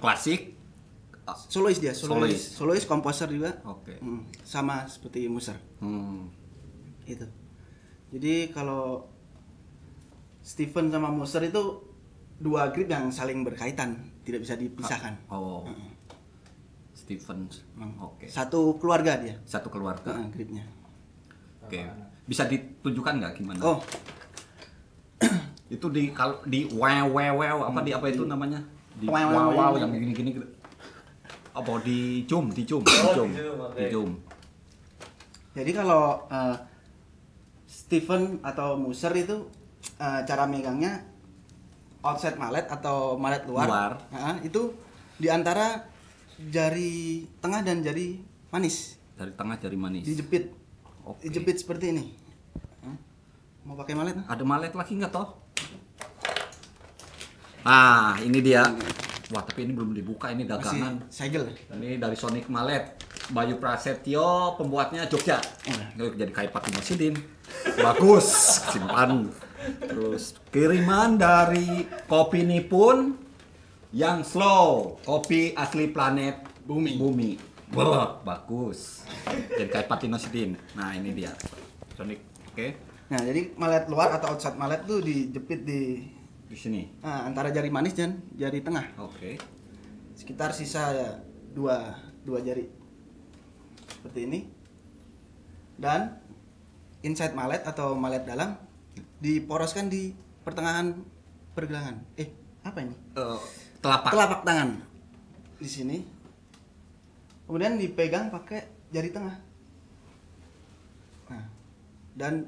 klasik. 0.00 0.53
Ah, 1.24 1.32
Solois 1.48 1.80
dia, 1.80 1.96
solois. 1.96 2.36
Solois. 2.36 2.36
Solois 2.36 2.84
komposer 2.84 3.28
juga. 3.32 3.56
Oke. 3.64 3.96
Mm, 3.96 4.28
sama 4.44 4.84
seperti 4.84 5.24
Muser. 5.28 5.56
Hmm. 5.80 6.28
itu 7.04 7.24
jadi 8.08 8.48
kalau 8.48 9.04
Stephen 10.40 10.88
sama 10.88 11.12
Moser 11.12 11.44
itu 11.44 11.84
dua 12.40 12.72
grip 12.72 12.88
yang 12.88 13.12
saling 13.12 13.44
berkaitan 13.44 14.00
tidak 14.24 14.40
bisa 14.44 14.56
dipisahkan 14.56 15.12
Oh. 15.28 15.68
Stephen. 16.96 17.44
Emang 17.76 17.92
Oke. 18.00 18.24
satu 18.24 18.80
keluarga 18.80 19.20
dia 19.20 19.36
Satu 19.44 19.68
keluarga. 19.68 20.16
Heeh, 20.16 20.32
gripnya 20.32 20.64
Oke. 21.60 21.84
Bisa 22.24 22.48
ditunjukkan 22.48 23.20
nggak 23.20 23.32
gimana? 23.36 23.60
oh 23.60 23.78
Itu 25.68 25.92
di 25.92 26.08
kalau 26.12 26.40
di 26.48 26.64
wow 26.72 27.08
wow 27.12 27.68
apa 27.68 27.80
di 27.84 27.92
apa 27.92 28.08
itu 28.08 28.24
namanya? 28.24 28.60
Di 28.96 29.04
Wow, 29.10 29.28
wow 29.28 29.48
wow, 29.52 29.70
wow 29.74 29.84
wow. 29.84 30.53
Apa 31.54 31.72
di 31.80 32.26
zoom, 32.26 32.50
di 32.50 32.62
di 32.62 32.66
zoom, 32.66 32.82
di 32.82 32.98
oke. 33.38 33.78
di 33.78 33.84
zoom. 33.88 34.10
jadi 35.54 35.70
kalau 35.70 36.26
eh, 36.26 36.56
Stephen 37.64 38.42
atau 38.42 38.74
Moser 38.74 39.14
itu 39.14 39.46
eh, 39.96 40.20
cara 40.26 40.50
megangnya 40.50 41.06
outside 42.02 42.36
mallet 42.36 42.66
atau 42.66 43.14
mallet 43.16 43.46
luar, 43.46 43.66
Luar. 43.70 43.92
Heeh, 44.10 44.50
itu 44.50 44.74
di 45.16 45.30
antara 45.30 45.86
jari 46.36 47.22
tengah 47.38 47.62
dan 47.62 47.80
jari 47.80 48.18
manis 48.50 48.98
Dari 49.14 49.30
tengah 49.32 49.54
jari 49.56 49.78
manis. 49.78 50.02
dijepit 50.02 50.50
Oke. 51.06 51.22
dijepit 51.22 51.56
seperti 51.62 51.94
ini 51.94 52.04
Hah? 52.82 52.96
mau 53.62 53.78
pakai 53.78 53.94
mallet 53.94 54.18
Ada 54.26 54.42
malet 54.42 54.74
lagi 54.74 54.98
nggak 54.98 55.14
toh? 55.14 55.38
Ah, 57.64 58.20
ini 58.20 58.44
dia. 58.44 58.60
Wah, 59.34 59.42
tapi 59.42 59.66
ini 59.66 59.74
belum 59.74 59.90
dibuka 59.90 60.30
ini 60.30 60.46
masih 60.46 60.78
dagangan. 60.78 60.94
segel 61.10 61.50
Ini 61.74 61.98
dari 61.98 62.14
Sonic 62.14 62.46
Malet. 62.46 63.02
Bayu 63.34 63.58
Prasetyo, 63.58 64.54
pembuatnya 64.54 65.10
Jogja. 65.10 65.42
Oh. 65.98 66.14
Jadi 66.14 66.30
kayak 66.30 66.54
Pak 66.54 66.70
Musidin. 66.70 67.18
Bagus, 67.74 68.30
simpan. 68.70 69.26
Terus 69.82 70.38
kiriman 70.54 71.18
dari 71.18 71.82
kopi 72.06 72.46
Nipun 72.46 73.18
yang 73.90 74.22
slow, 74.22 75.02
kopi 75.02 75.50
asli 75.58 75.90
planet 75.90 76.46
Bumi. 76.62 76.94
Bumi. 76.94 77.30
Wah, 77.74 78.22
bagus. 78.22 79.02
Jadi 79.50 79.66
kayak 79.66 79.90
Pak 79.90 80.06
Musidin. 80.06 80.54
Nah, 80.78 80.94
ini 80.94 81.10
dia. 81.10 81.34
Sonic. 81.98 82.22
Oke. 82.54 82.78
Nah, 83.10 83.18
jadi 83.18 83.50
mallet 83.58 83.90
luar 83.90 84.14
atau 84.14 84.38
outside 84.38 84.54
mallet 84.54 84.86
tuh 84.86 85.02
dijepit 85.02 85.66
di 85.66 86.06
Di 86.54 86.62
sini. 86.62 86.86
nah, 87.02 87.26
antara 87.26 87.50
jari 87.50 87.66
manis 87.66 87.98
dan 87.98 88.22
jari 88.38 88.62
tengah. 88.62 88.86
Oke. 89.02 89.42
Sekitar 90.14 90.54
sisa 90.54 90.94
ya, 90.94 91.10
dua, 91.50 91.98
dua 92.22 92.38
jari. 92.46 92.70
Seperti 93.90 94.22
ini. 94.22 94.46
Dan 95.74 96.14
inside 97.02 97.34
mallet 97.34 97.66
atau 97.66 97.98
mallet 97.98 98.22
dalam 98.22 98.54
diporoskan 99.18 99.90
di 99.90 100.14
pertengahan 100.46 100.94
pergelangan. 101.58 101.98
Eh, 102.14 102.30
apa 102.62 102.86
ini? 102.86 102.94
Eh, 103.18 103.40
telapak. 103.82 104.14
Telapak 104.14 104.40
tangan. 104.46 104.78
Di 105.58 105.66
sini. 105.66 106.06
Kemudian 107.50 107.82
dipegang 107.82 108.30
pakai 108.30 108.62
jari 108.94 109.10
tengah. 109.10 109.42
Nah, 111.34 111.50
dan 112.14 112.46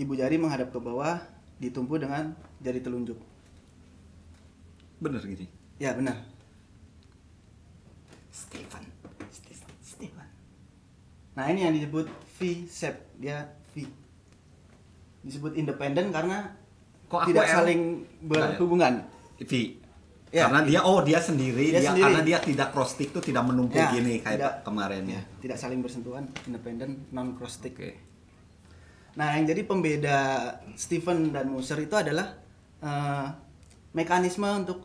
ibu 0.00 0.16
jari 0.16 0.40
menghadap 0.40 0.72
ke 0.72 0.80
bawah, 0.80 1.20
ditumpu 1.60 2.00
dengan 2.00 2.47
jari 2.58 2.80
telunjuk. 2.80 3.18
Bener 4.98 5.22
gini. 5.22 5.46
Ya, 5.78 5.94
benar. 5.94 6.18
Stephen. 8.30 8.84
Stephen. 9.30 9.70
Stephen. 9.80 10.28
Nah, 11.34 11.44
ini 11.48 11.60
yang 11.64 11.74
disebut 11.74 12.06
V 12.38 12.38
shape. 12.66 12.98
Dia 13.18 13.46
V. 13.74 13.86
Disebut 15.22 15.54
independen 15.54 16.10
karena 16.10 16.54
Kok 17.06 17.24
tidak 17.26 17.46
L? 17.46 17.52
saling 17.62 17.80
berhubungan. 18.22 19.06
V. 19.38 19.52
Ya. 20.28 20.44
Karena 20.44 20.60
dia 20.60 20.80
oh 20.84 21.00
dia 21.00 21.16
sendiri, 21.24 21.72
Dia 21.72 21.80
dia, 21.80 21.88
sendiri. 21.88 22.04
karena 22.04 22.20
dia 22.20 22.38
tidak 22.38 22.68
cross 22.68 22.92
stick 22.92 23.16
tuh 23.16 23.24
tidak 23.24 23.48
menumpuk 23.48 23.80
Ya, 23.80 23.88
gini 23.88 24.20
kayak 24.20 24.36
tidak. 24.36 24.54
kemarin 24.60 25.02
ya. 25.08 25.16
Ya, 25.16 25.22
tidak 25.40 25.56
saling 25.56 25.80
bersentuhan, 25.80 26.28
independen, 26.44 27.08
non 27.16 27.32
cross 27.32 27.56
stick. 27.56 27.72
Oke. 27.72 27.96
Nah, 29.16 29.34
yang 29.34 29.48
jadi 29.48 29.64
pembeda 29.64 30.18
Steven 30.76 31.32
dan 31.32 31.48
Moser 31.48 31.80
itu 31.80 31.96
adalah 31.96 32.36
eh, 32.80 33.26
mekanisme 33.90 34.46
untuk 34.46 34.84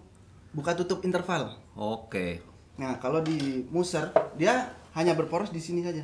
buka 0.50 0.74
tutup 0.74 1.02
interval. 1.02 1.54
Oke. 1.74 2.42
Nah, 2.74 2.98
kalau 2.98 3.20
di 3.20 3.66
Moser 3.68 4.10
dia 4.34 4.66
hanya 4.94 5.14
berporos 5.14 5.50
di 5.50 5.58
sini 5.58 5.82
saja. 5.82 6.02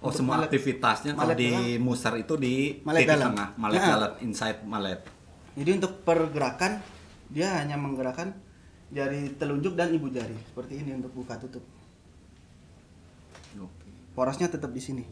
Oh 0.00 0.08
Untuk 0.08 0.16
semua 0.16 0.34
malet- 0.34 0.48
aktivitasnya 0.48 1.12
kalau 1.12 1.28
malet 1.28 1.38
di 1.38 1.48
dalam. 1.50 1.80
muser 1.82 2.14
itu 2.16 2.34
di 2.34 2.54
Malet 2.80 3.04
titik 3.04 3.12
dalam. 3.14 3.26
tengah, 3.30 3.48
malet 3.54 3.76
Nah. 3.76 3.88
dalam, 3.90 4.12
inside 4.18 4.58
malet. 4.64 5.00
Jadi 5.52 5.70
untuk 5.74 5.92
pergerakan 6.00 6.80
dia 7.28 7.52
hanya 7.54 7.76
menggerakkan 7.76 8.32
jari 8.90 9.36
telunjuk 9.36 9.76
dan 9.76 9.92
ibu 9.92 10.08
jari 10.08 10.32
seperti 10.42 10.80
ini 10.80 10.96
untuk 10.96 11.12
buka 11.14 11.36
tutup. 11.36 11.60
Oke. 13.54 13.88
Porosnya 14.10 14.48
tetap 14.48 14.72
di 14.72 14.80
sini. 14.80 15.04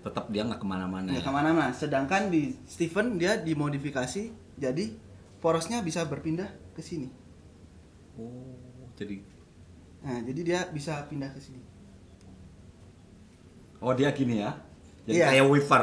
Tetap 0.00 0.28
dia 0.28 0.42
nggak 0.42 0.58
ke 0.58 0.66
mana-mana. 0.66 1.06
Nggak 1.06 1.20
ya. 1.20 1.28
ke 1.28 1.32
mana-mana. 1.32 1.70
Sedangkan 1.70 2.28
di 2.28 2.56
Steven 2.64 3.16
dia 3.16 3.36
dimodifikasi 3.36 4.22
jadi 4.56 4.84
porosnya 5.38 5.80
bisa 5.80 6.04
berpindah 6.04 6.48
ke 6.72 6.80
sini. 6.80 7.08
Oh, 8.14 8.56
jadi 8.94 9.20
Nah, 10.00 10.16
jadi 10.24 10.40
dia 10.40 10.60
bisa 10.70 11.04
pindah 11.06 11.28
ke 11.28 11.38
sini. 11.38 11.60
oh 13.78 13.92
dia 13.92 14.12
gini 14.12 14.40
ya. 14.40 14.52
Jadi 15.04 15.16
Iya. 15.16 15.26
kayak 15.28 15.46
wiper. 15.46 15.82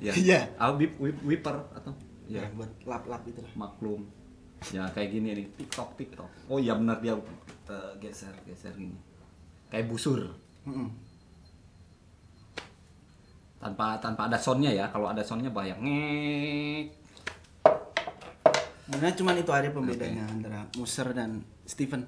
Ya. 0.00 0.12
Iya. 0.12 0.40
Ah, 0.56 0.72
whip, 0.72 0.96
whip- 0.96 1.20
wiper 1.22 1.56
atau 1.74 1.92
Ya, 2.24 2.46
ya 2.46 2.48
buat 2.54 2.70
lap-lap 2.86 3.26
itu 3.26 3.42
lah. 3.42 3.52
maklum. 3.58 4.06
Ya 4.70 4.84
kayak 4.86 5.10
gini 5.10 5.28
nih, 5.34 5.46
TikTok 5.56 5.96
TikTok. 5.96 6.28
Oh 6.46 6.56
iya 6.56 6.76
benar 6.76 7.00
dia 7.00 7.16
eh, 7.66 7.90
geser 7.98 8.32
geser 8.44 8.70
gini. 8.72 8.94
Kayak 9.68 9.88
busur. 9.88 10.30
Mm-mm. 10.64 10.88
Tanpa 13.60 14.00
tanpa 14.00 14.26
ada 14.26 14.40
soundnya 14.40 14.72
ya. 14.72 14.88
Kalau 14.88 15.12
ada 15.12 15.20
soundnya 15.20 15.52
bahaya. 15.52 15.76
Ngek. 15.76 16.96
Sebenarnya 18.90 19.14
cuma 19.14 19.30
itu 19.38 19.52
aja 19.54 19.70
pembedanya 19.70 20.26
antara 20.26 20.66
Muser 20.74 21.14
dan 21.14 21.46
Steven. 21.62 22.02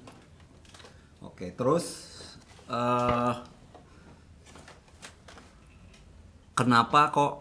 Oke, 1.23 1.55
terus 1.55 2.11
eh 2.67 3.33
kenapa 6.51 7.07
kok 7.15 7.33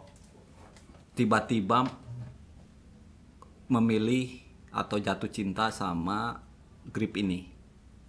tiba-tiba 1.19 1.85
memilih 3.67 4.41
atau 4.71 5.03
jatuh 5.03 5.29
cinta 5.29 5.75
sama 5.75 6.39
grip 6.89 7.19
ini? 7.19 7.49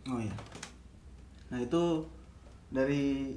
Oh 0.07 0.19
iya. 0.19 0.35
Nah 1.49 1.59
itu 1.63 2.05
dari 2.69 3.33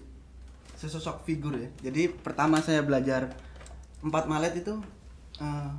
sesosok 0.75 1.23
figur 1.23 1.54
ya. 1.54 1.70
Jadi 1.87 2.11
pertama 2.11 2.58
saya 2.58 2.82
belajar 2.82 3.30
empat 4.02 4.26
malet 4.26 4.58
itu 4.58 4.76
eh, 5.38 5.70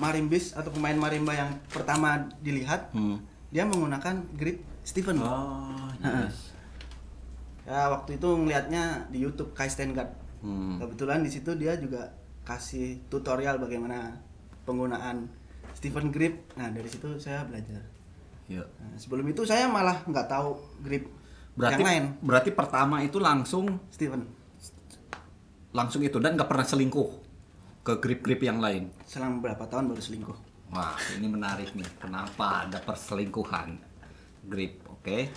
marimbis 0.00 0.56
atau 0.56 0.72
pemain 0.74 0.96
marimba 0.96 1.36
yang 1.36 1.50
pertama 1.70 2.26
dilihat 2.42 2.90
Hmm. 2.90 3.20
dia 3.54 3.62
menggunakan 3.68 4.24
grip 4.34 4.64
Steven. 4.84 5.16
Oh, 5.22 5.88
yes. 6.02 6.52
Ya 7.64 7.88
waktu 7.88 8.20
itu 8.20 8.28
ngelihatnya 8.28 9.08
di 9.08 9.24
YouTube 9.24 9.56
Kai 9.56 9.70
Stengard. 9.70 10.12
Hmm. 10.44 10.76
Kebetulan 10.76 11.24
di 11.24 11.30
situ 11.32 11.56
dia 11.56 11.78
juga 11.80 12.12
kasih 12.44 13.00
tutorial 13.08 13.56
bagaimana 13.56 14.20
penggunaan 14.68 15.30
Steven 15.72 16.12
grip. 16.12 16.44
Nah 16.60 16.68
dari 16.68 16.90
situ 16.90 17.16
saya 17.16 17.46
belajar. 17.48 17.80
Ya. 18.44 18.60
Nah, 18.60 18.92
sebelum 19.00 19.24
itu 19.24 19.48
saya 19.48 19.64
malah 19.72 20.04
nggak 20.04 20.28
tahu 20.28 20.60
grip 20.84 21.08
Berarti 21.54 21.82
yang 21.82 21.90
lain. 21.90 22.04
berarti 22.18 22.50
pertama 22.50 22.96
itu 23.06 23.22
langsung 23.22 23.78
Steven 23.94 24.26
langsung 25.74 26.06
itu 26.06 26.22
dan 26.22 26.38
nggak 26.38 26.46
pernah 26.46 26.62
selingkuh 26.62 27.10
ke 27.84 27.92
grip-grip 27.98 28.40
yang 28.46 28.62
lain. 28.62 28.88
selang 29.04 29.42
berapa 29.42 29.66
tahun 29.66 29.90
baru 29.90 30.00
selingkuh. 30.00 30.38
Wah, 30.72 30.96
ini 31.18 31.26
menarik 31.28 31.74
nih. 31.76 31.84
Kenapa 32.00 32.64
ada 32.64 32.80
perselingkuhan 32.80 33.76
grip? 34.48 34.80
Oke. 34.88 35.28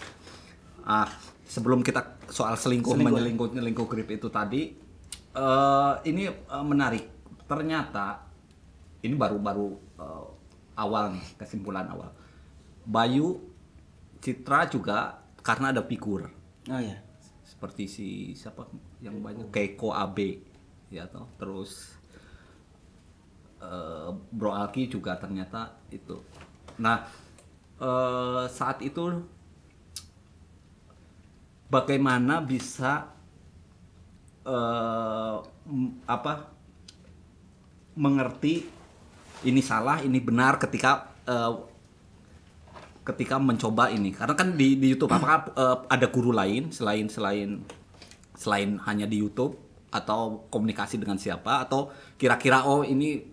Ah, 0.88 1.10
sebelum 1.44 1.84
kita 1.84 2.22
soal 2.32 2.56
selingkuh, 2.56 2.96
Selingkuh. 2.96 3.12
menyelingkuh 3.12 3.50
nyelingkuh 3.52 3.88
grip 3.92 4.08
itu 4.14 4.32
tadi, 4.32 4.72
eh 5.36 5.94
ini 6.08 6.32
eh, 6.32 6.66
menarik. 6.66 7.06
Ternyata 7.44 8.24
ini 9.04 9.14
baru-baru 9.18 9.68
eh, 10.00 10.26
awal 10.80 11.18
nih 11.18 11.26
kesimpulan 11.36 11.92
awal. 11.92 12.10
Bayu 12.88 13.44
Citra 14.24 14.66
juga 14.72 15.27
karena 15.48 15.72
ada 15.72 15.80
figur. 15.80 16.28
Oh 16.68 16.82
ya. 16.84 17.00
seperti 17.48 17.88
si 17.88 18.08
siapa 18.36 18.68
yang 19.00 19.24
banyak? 19.24 19.48
Keiko 19.50 19.96
Abe. 19.96 20.44
Ya 20.92 21.08
toh. 21.08 21.26
Terus 21.40 21.96
eh, 23.64 24.10
Bro 24.36 24.52
Alki 24.52 24.92
juga 24.92 25.16
ternyata 25.16 25.80
itu. 25.88 26.20
Nah 26.84 27.08
eh, 27.80 28.46
saat 28.52 28.84
itu 28.84 29.24
bagaimana 31.72 32.44
bisa 32.44 33.16
m- 35.68 36.00
apa 36.08 36.48
mengerti 38.00 38.64
ini 39.44 39.60
salah 39.60 40.00
ini 40.00 40.20
benar 40.24 40.56
ketika 40.60 41.12
eh, 41.28 41.52
ketika 43.08 43.40
mencoba 43.40 43.88
ini. 43.88 44.12
Karena 44.12 44.36
kan 44.36 44.54
di 44.54 44.76
di 44.76 44.92
YouTube 44.92 45.10
apakah 45.10 45.48
eh, 45.56 45.78
ada 45.88 46.08
guru 46.12 46.36
lain 46.36 46.68
selain 46.70 47.08
selain 47.08 47.64
selain 48.36 48.76
hanya 48.84 49.08
di 49.08 49.18
YouTube? 49.18 49.56
Atau 49.88 50.46
komunikasi 50.52 51.00
dengan 51.00 51.16
siapa? 51.16 51.64
Atau 51.64 51.88
kira-kira 52.20 52.68
oh 52.68 52.84
ini 52.84 53.24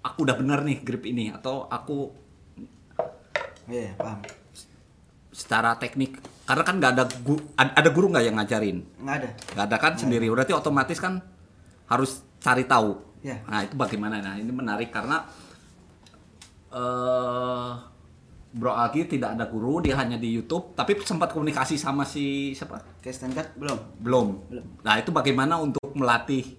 aku 0.00 0.24
udah 0.24 0.36
bener 0.40 0.64
nih 0.64 0.80
grip 0.80 1.04
ini? 1.04 1.28
Atau 1.28 1.68
aku 1.68 2.08
Iya, 3.64 3.96
paham. 3.96 4.20
secara 5.32 5.76
teknik? 5.76 6.20
Karena 6.44 6.62
kan 6.62 6.76
nggak 6.76 6.92
ada 6.92 7.04
gu, 7.24 7.34
ad- 7.56 7.72
ada 7.72 7.88
guru 7.88 8.12
nggak 8.12 8.24
yang 8.24 8.36
ngajarin? 8.36 8.84
Nggak 9.00 9.16
ada. 9.16 9.28
nggak 9.56 9.66
ada 9.68 9.76
kan 9.80 9.92
sendiri. 9.96 10.28
berarti 10.28 10.52
otomatis 10.52 11.00
kan 11.00 11.20
harus 11.88 12.20
cari 12.40 12.64
tahu. 12.64 12.96
Ya. 13.24 13.40
nah 13.48 13.64
itu 13.64 13.72
bagaimana? 13.72 14.20
Nah 14.20 14.36
ini 14.36 14.52
menarik 14.52 14.92
karena 14.92 15.24
eh 16.68 17.72
Bro 18.54 18.70
Alki 18.70 19.04
tidak 19.08 19.34
ada 19.34 19.44
guru 19.44 19.78
dia 19.78 19.94
hanya 19.94 20.14
di 20.14 20.30
YouTube 20.30 20.72
tapi 20.72 20.94
sempat 21.00 21.28
komunikasi 21.28 21.74
sama 21.74 22.02
si 22.02 22.24
siapa 22.52 22.78
Kai 22.98 23.10
Stengard 23.10 23.50
belum. 23.54 23.78
belum 23.98 24.26
Belum. 24.46 24.66
nah 24.80 24.94
itu 24.94 25.10
bagaimana 25.10 25.58
untuk 25.58 25.82
melatih 25.92 26.54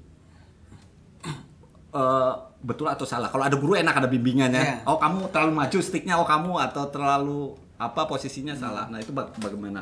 eh 1.89 2.33
betul 2.61 2.85
atau 2.85 3.05
salah 3.05 3.29
kalau 3.29 3.45
ada 3.45 3.55
guru 3.55 3.73
enak 3.73 3.95
ada 3.95 4.07
bimbingannya 4.07 4.59
Ya. 4.59 4.75
oh 4.83 4.97
kamu 4.97 5.29
terlalu 5.29 5.53
maju 5.55 5.77
sticknya 5.79 6.15
oh 6.15 6.25
kamu 6.25 6.51
atau 6.61 6.83
terlalu 6.89 7.39
apa 7.77 8.03
posisinya 8.03 8.51
Hmm. 8.51 8.61
salah 8.61 8.85
nah 8.85 8.97
itu 8.97 9.11
bag- 9.11 9.31
bagaimana 9.37 9.79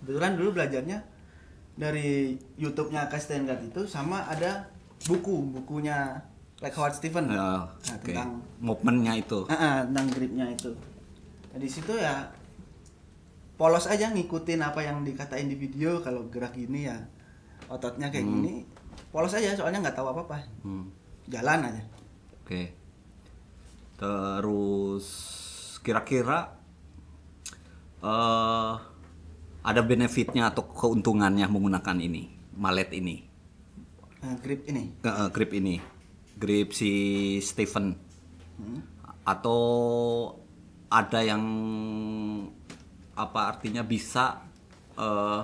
Kebetulan 0.00 0.34
dulu 0.34 0.48
belajarnya 0.52 0.98
dari 1.74 2.34
YouTube-nya 2.56 3.06
Kai 3.06 3.18
Stengard 3.18 3.62
itu 3.62 3.82
sama 3.84 4.20
ada 4.24 4.68
buku, 5.02 5.32
bukunya 5.50 6.20
Like 6.56 6.74
Howard 6.74 6.92
Stephen. 6.92 7.26
Ya, 7.26 7.34
Nah, 7.34 7.60
oke. 7.66 8.04
tentang 8.04 8.30
movementnya 8.58 9.12
itu 9.14 9.42
Ah, 9.44 9.54
ah, 9.54 9.76
tentang 9.82 10.06
gripnya 10.08 10.46
itu. 10.46 10.70
Nah, 11.54 11.62
di 11.62 11.70
situ 11.70 11.94
ya 11.94 12.34
polos 13.54 13.86
aja 13.86 14.10
ngikutin 14.10 14.58
apa 14.58 14.82
yang 14.82 15.06
dikatain 15.06 15.46
di 15.46 15.54
video 15.54 16.02
kalau 16.02 16.26
gerak 16.26 16.58
gini 16.58 16.90
ya 16.90 16.98
ototnya 17.70 18.10
kayak 18.10 18.26
Hmm. 18.26 18.42
gini 18.42 18.54
polos 19.14 19.30
aja 19.30 19.54
soalnya 19.54 19.86
nggak 19.86 19.94
tahu 19.94 20.10
apa 20.10 20.20
apa 20.26 20.36
Hmm, 20.66 20.90
jalan 21.30 21.70
aja. 21.70 21.82
Oke. 22.42 22.74
Terus 23.94 25.06
kira-kira 25.80 26.58
eh 28.02 28.74
ada 29.64 29.80
benefitnya 29.80 30.50
atau 30.50 30.66
keuntungannya 30.68 31.46
menggunakan 31.46 31.96
ini 31.96 32.28
malet 32.58 32.90
ini? 32.92 33.16
Nah, 34.20 34.34
grip 34.42 34.66
ini? 34.66 34.92
Eh, 35.00 35.28
grip 35.30 35.50
ini. 35.54 35.78
Grip 36.34 36.74
si 36.74 36.90
Stephen. 37.38 37.94
Hmm. 38.54 38.82
atau 39.24 39.56
ada 40.90 41.20
yang 41.24 41.42
apa 43.14 43.40
artinya 43.54 43.86
bisa 43.86 44.42
eh, 44.98 45.40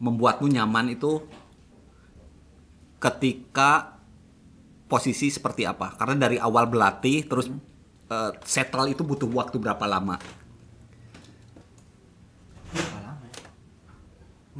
membuatmu 0.00 0.48
nyaman 0.48 0.96
itu 0.96 1.20
ketika 3.00 3.96
posisi 4.88 5.32
seperti 5.32 5.64
apa. 5.64 5.96
Karena 5.96 6.28
dari 6.28 6.36
awal 6.36 6.68
berlatih 6.68 7.24
terus 7.24 7.48
eh, 8.10 8.32
settle 8.44 8.92
itu 8.92 9.02
butuh 9.04 9.28
waktu 9.32 9.56
berapa 9.56 9.84
lama? 9.88 10.20
Berapa 12.70 12.98
lama 13.00 13.24
ya? 13.26 13.38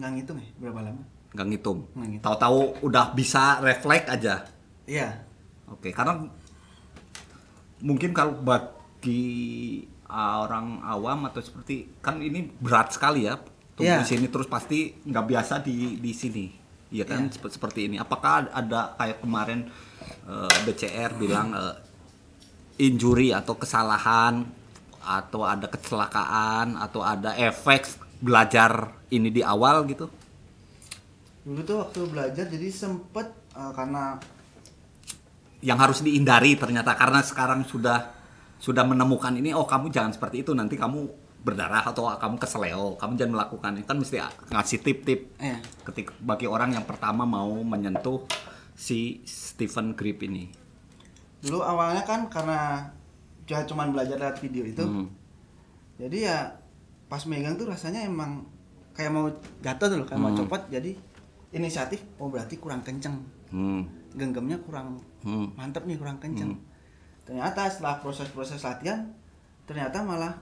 nggak 0.00 0.10
ngitung 0.16 0.38
ya 0.40 0.50
berapa 0.56 0.80
lama? 0.80 1.02
Nggak 1.36 1.46
ngitung. 1.46 1.78
Nggak 1.92 2.08
ngitung. 2.08 2.24
tahu-tahu 2.24 2.60
udah 2.84 3.04
bisa 3.12 3.60
refleks 3.60 4.08
aja. 4.08 4.34
Iya. 4.88 5.22
Oke, 5.70 5.94
karena 5.94 6.26
mungkin 7.78 8.10
kalau 8.10 8.34
bagi 8.42 8.79
uh, 9.08 10.36
orang 10.44 10.84
awam 10.84 11.24
atau 11.24 11.40
seperti 11.40 11.88
kan 12.00 12.18
ini 12.18 12.50
berat 12.60 12.92
sekali 12.92 13.24
ya 13.24 13.40
tumbuh 13.72 13.96
Iya. 13.96 14.04
di 14.04 14.08
sini 14.08 14.26
terus 14.28 14.44
pasti 14.44 14.92
nggak 15.00 15.24
biasa 15.24 15.64
di 15.64 15.96
di 15.96 16.12
sini 16.12 16.46
Iya 16.90 17.06
kan 17.06 17.30
Iya. 17.30 17.38
Sep- 17.38 17.54
seperti 17.54 17.86
ini 17.86 17.96
apakah 17.96 18.50
ada 18.50 18.92
kayak 18.98 19.22
kemarin 19.22 19.70
uh, 20.26 20.50
BCR 20.66 21.14
bilang 21.14 21.54
uh, 21.54 21.74
injury 22.76 23.30
atau 23.30 23.54
kesalahan 23.54 24.42
atau 25.00 25.48
ada 25.48 25.64
kecelakaan 25.64 26.76
atau 26.76 27.00
ada 27.00 27.32
efek 27.32 27.88
belajar 28.20 28.92
ini 29.08 29.32
di 29.32 29.40
awal 29.40 29.88
gitu 29.88 30.12
dulu 31.40 31.60
tuh 31.64 31.76
waktu 31.80 32.00
belajar 32.04 32.44
jadi 32.44 32.68
sempet 32.68 33.24
eh, 33.56 33.72
karena 33.72 34.20
yang 35.60 35.76
harus 35.76 36.04
dihindari 36.04 36.52
ternyata 36.52 36.92
karena 36.92 37.24
sekarang 37.24 37.64
sudah 37.64 38.12
sudah 38.61 38.85
menemukan 38.85 39.33
ini 39.35 39.51
oh 39.51 39.64
kamu 39.64 39.88
jangan 39.88 40.12
seperti 40.12 40.44
itu 40.44 40.53
nanti 40.53 40.77
kamu 40.77 41.09
berdarah 41.40 41.81
atau 41.83 42.12
kamu 42.12 42.37
keseleo 42.37 43.01
kamu 43.01 43.16
jangan 43.16 43.33
melakukan 43.35 43.73
itu 43.75 43.88
kan 43.88 43.96
mesti 43.96 44.16
ngasih 44.53 44.79
tip-tip 44.85 45.20
eh 45.40 45.57
ketika 45.83 46.12
bagi 46.20 46.44
orang 46.44 46.77
yang 46.77 46.85
pertama 46.85 47.25
mau 47.25 47.49
menyentuh 47.57 48.29
si 48.77 49.25
Stephen 49.25 49.96
Grip 49.96 50.20
ini 50.20 50.53
dulu 51.40 51.64
awalnya 51.64 52.05
kan 52.05 52.29
karena 52.29 52.92
cuma 53.42 53.64
cuman 53.64 53.88
belajar 53.90 54.20
lewat 54.20 54.37
video 54.38 54.62
itu 54.62 54.85
Hmm. 54.85 55.09
jadi 55.96 56.18
ya 56.20 56.37
pas 57.09 57.25
megang 57.25 57.57
tuh 57.57 57.66
rasanya 57.66 58.05
emang 58.05 58.44
kayak 58.92 59.11
mau 59.11 59.27
jatuh 59.59 59.88
tuh 59.88 59.96
loh 59.96 60.07
kayak 60.07 60.20
mau 60.20 60.31
Hmm. 60.31 60.44
copot 60.44 60.61
jadi 60.68 60.92
inisiatif 61.51 62.05
oh 62.20 62.29
berarti 62.29 62.61
kurang 62.61 62.85
kenceng 62.85 63.16
Hmm. 63.49 63.88
genggamnya 64.12 64.61
kurang 64.61 65.01
Hmm. 65.25 65.57
mantep 65.57 65.83
nih 65.83 65.96
kurang 65.96 66.20
kenceng 66.20 66.53
Hmm. 66.55 66.69
Ternyata 67.22 67.66
setelah 67.66 67.98
proses-proses 67.98 68.61
latihan 68.61 69.06
ternyata 69.64 70.02
malah 70.02 70.35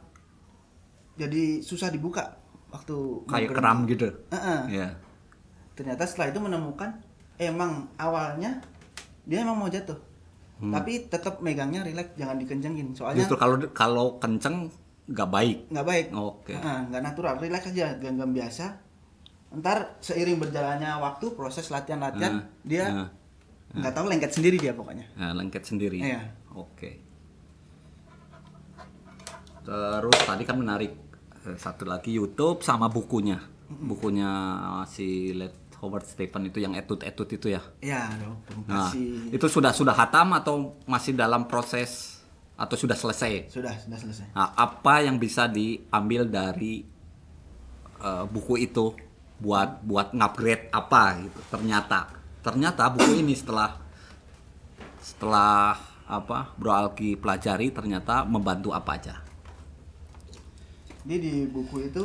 jadi 1.15 1.61
susah 1.61 1.91
dibuka 1.91 2.39
waktu 2.71 2.95
kayak 3.27 3.51
keram 3.51 3.85
gitu 3.85 4.09
Heeh. 4.31 4.61
ya 4.73 4.89
ternyata 5.73 6.05
setelah 6.05 6.31
itu 6.31 6.41
menemukan 6.41 6.91
emang 7.37 7.87
awalnya 7.97 8.61
dia 9.25 9.43
emang 9.43 9.57
mau 9.57 9.69
jatuh 9.69 9.99
Hmm. 10.59 10.75
tapi 10.75 11.07
tetap 11.07 11.39
megangnya 11.39 11.87
rileks 11.87 12.19
jangan 12.19 12.35
dikencengin 12.35 12.91
soalnya 12.91 13.23
justru 13.23 13.39
kalau 13.39 13.63
kalau 13.71 14.07
kenceng 14.19 14.67
nggak 15.07 15.31
baik 15.31 15.59
nggak 15.71 15.87
baik 15.87 16.07
oke 16.11 16.51
Heeh, 16.51 16.79
nggak 16.83 16.99
natural 16.99 17.39
rileks 17.39 17.71
aja 17.71 17.95
genggam 17.95 18.35
biasa 18.35 18.75
ntar 19.55 19.95
seiring 20.03 20.43
berjalannya 20.43 20.99
waktu 20.99 21.31
proses 21.33 21.71
latihan-latihan 21.71 22.43
Nah, 22.43 22.67
dia 22.67 22.91
nah. 22.91 23.07
nggak 23.71 23.95
tahu 23.95 24.11
lengket 24.11 24.35
sendiri 24.35 24.59
dia 24.59 24.75
pokoknya 24.75 25.07
Nah, 25.15 25.31
lengket 25.31 25.63
sendiri. 25.63 26.03
Iya. 26.03 26.27
Oke. 26.57 27.01
Terus 29.65 30.19
tadi 30.25 30.43
kan 30.49 30.57
menarik 30.57 30.93
eh, 31.45 31.59
satu 31.61 31.85
lagi 31.85 32.17
YouTube 32.17 32.65
sama 32.65 32.89
bukunya. 32.89 33.37
Bukunya 33.69 34.31
si 34.89 35.37
Let 35.37 35.69
Howard 35.79 36.09
Stephen 36.09 36.51
itu 36.51 36.59
yang 36.59 36.75
etut-etut 36.75 37.29
itu 37.39 37.47
ya. 37.55 37.63
ya 37.79 38.11
dong 38.19 38.43
Nah, 38.67 38.91
masih 38.91 39.31
itu 39.31 39.47
sudah 39.47 39.71
sudah 39.71 39.95
hatam 39.95 40.35
atau 40.35 40.75
masih 40.91 41.15
dalam 41.15 41.47
proses 41.47 42.19
atau 42.59 42.75
sudah 42.75 42.99
selesai? 42.99 43.47
sudah 43.47 43.71
sudah 43.79 43.99
selesai 44.01 44.27
Nah, 44.35 44.59
apa 44.59 45.07
yang 45.07 45.21
bisa 45.23 45.47
diambil 45.47 46.27
dari 46.27 46.83
eh, 48.03 48.25
buku 48.27 48.59
itu 48.59 48.91
buat 49.39 49.87
buat 49.87 50.11
ngupgrade 50.19 50.75
apa 50.75 51.03
gitu? 51.23 51.41
Ternyata 51.47 52.11
ternyata 52.43 52.91
buku 52.91 53.23
ini 53.23 53.39
setelah 53.39 53.79
setelah 54.99 55.79
apa 56.09 56.57
Bro 56.57 56.73
Alki 56.73 57.15
pelajari 57.15 57.69
ternyata 57.69 58.25
membantu 58.25 58.73
apa 58.73 58.97
aja. 58.97 59.15
jadi 61.05 61.17
di 61.21 61.35
buku 61.49 61.89
itu 61.89 62.05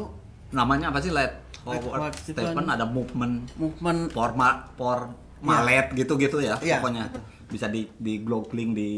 Namanya 0.54 0.94
apa 0.94 1.02
sih? 1.02 1.10
Let 1.10 1.42
Howard 1.66 2.14
Stephen 2.14 2.54
Stephen. 2.54 2.70
ada 2.70 2.86
movement. 2.86 3.50
movement. 3.58 4.14
Forma 4.14 4.70
for 4.78 5.10
malet 5.42 5.90
gitu-gitu 5.98 6.38
ya 6.40 6.54
Iya. 6.62 6.78
pokoknya. 6.78 7.10
Bisa 7.50 7.66
di 7.74 7.90
di 7.98 8.22
googling 8.22 8.78
di 8.78 8.92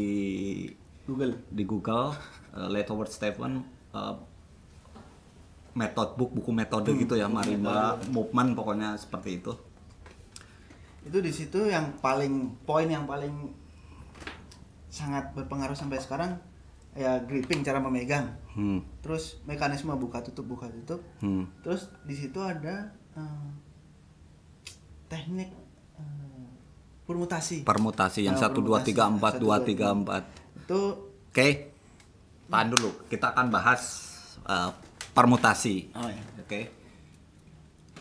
Google. 1.08 1.32
di 1.48 1.62
Google 1.64 2.12
uh, 2.52 2.68
Let 2.68 2.92
Howard 2.92 3.08
Stephen 3.08 3.64
uh, 3.96 4.14
method 5.72 6.12
book 6.16 6.36
buku 6.36 6.50
metode 6.52 6.92
gitu 6.92 7.16
ya 7.16 7.24
marimba 7.24 7.96
movement 8.12 8.52
pokoknya 8.52 9.00
seperti 9.00 9.40
itu. 9.40 9.56
Itu 11.08 11.24
di 11.24 11.32
situ 11.32 11.72
yang 11.72 11.96
paling 12.04 12.52
poin 12.68 12.84
yang 12.84 13.08
paling 13.08 13.32
sangat 14.96 15.36
berpengaruh 15.36 15.76
sampai 15.76 16.00
sekarang 16.00 16.40
ya 16.96 17.20
gripping 17.28 17.60
cara 17.60 17.76
memegang. 17.76 18.32
Hmm. 18.56 18.80
terus 19.04 19.36
mekanisme 19.44 19.92
buka 20.00 20.24
tutup 20.24 20.48
buka 20.48 20.72
tutup. 20.72 21.04
Hmm. 21.20 21.44
terus 21.60 21.92
di 22.08 22.16
situ 22.16 22.40
ada 22.40 22.88
eh, 23.12 23.48
teknik 25.12 25.52
eh, 26.00 26.48
permutasi. 27.04 27.68
Permutasi 27.68 28.24
yang 28.24 28.40
Nah, 28.40 28.48
satu 28.48 28.64
dua 28.64 28.80
tiga 28.80 29.04
empat 29.04 29.36
dua 29.36 29.60
tiga 29.60 29.92
empat. 29.92 30.24
Itu 30.64 31.12
oke 31.28 31.48
tahan 32.48 32.72
dulu. 32.72 32.90
Kita 33.12 33.36
akan 33.36 33.46
bahas 33.52 33.82
uh, 34.48 34.70
permutasi. 35.12 35.92
Oh 35.92 36.08
ya 36.08 36.22
Oke. 36.46 36.60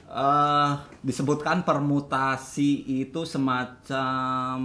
Eh, 0.05 0.71
disebutkan 1.01 1.65
permutasi 1.65 3.03
itu 3.03 3.25
semacam 3.25 4.59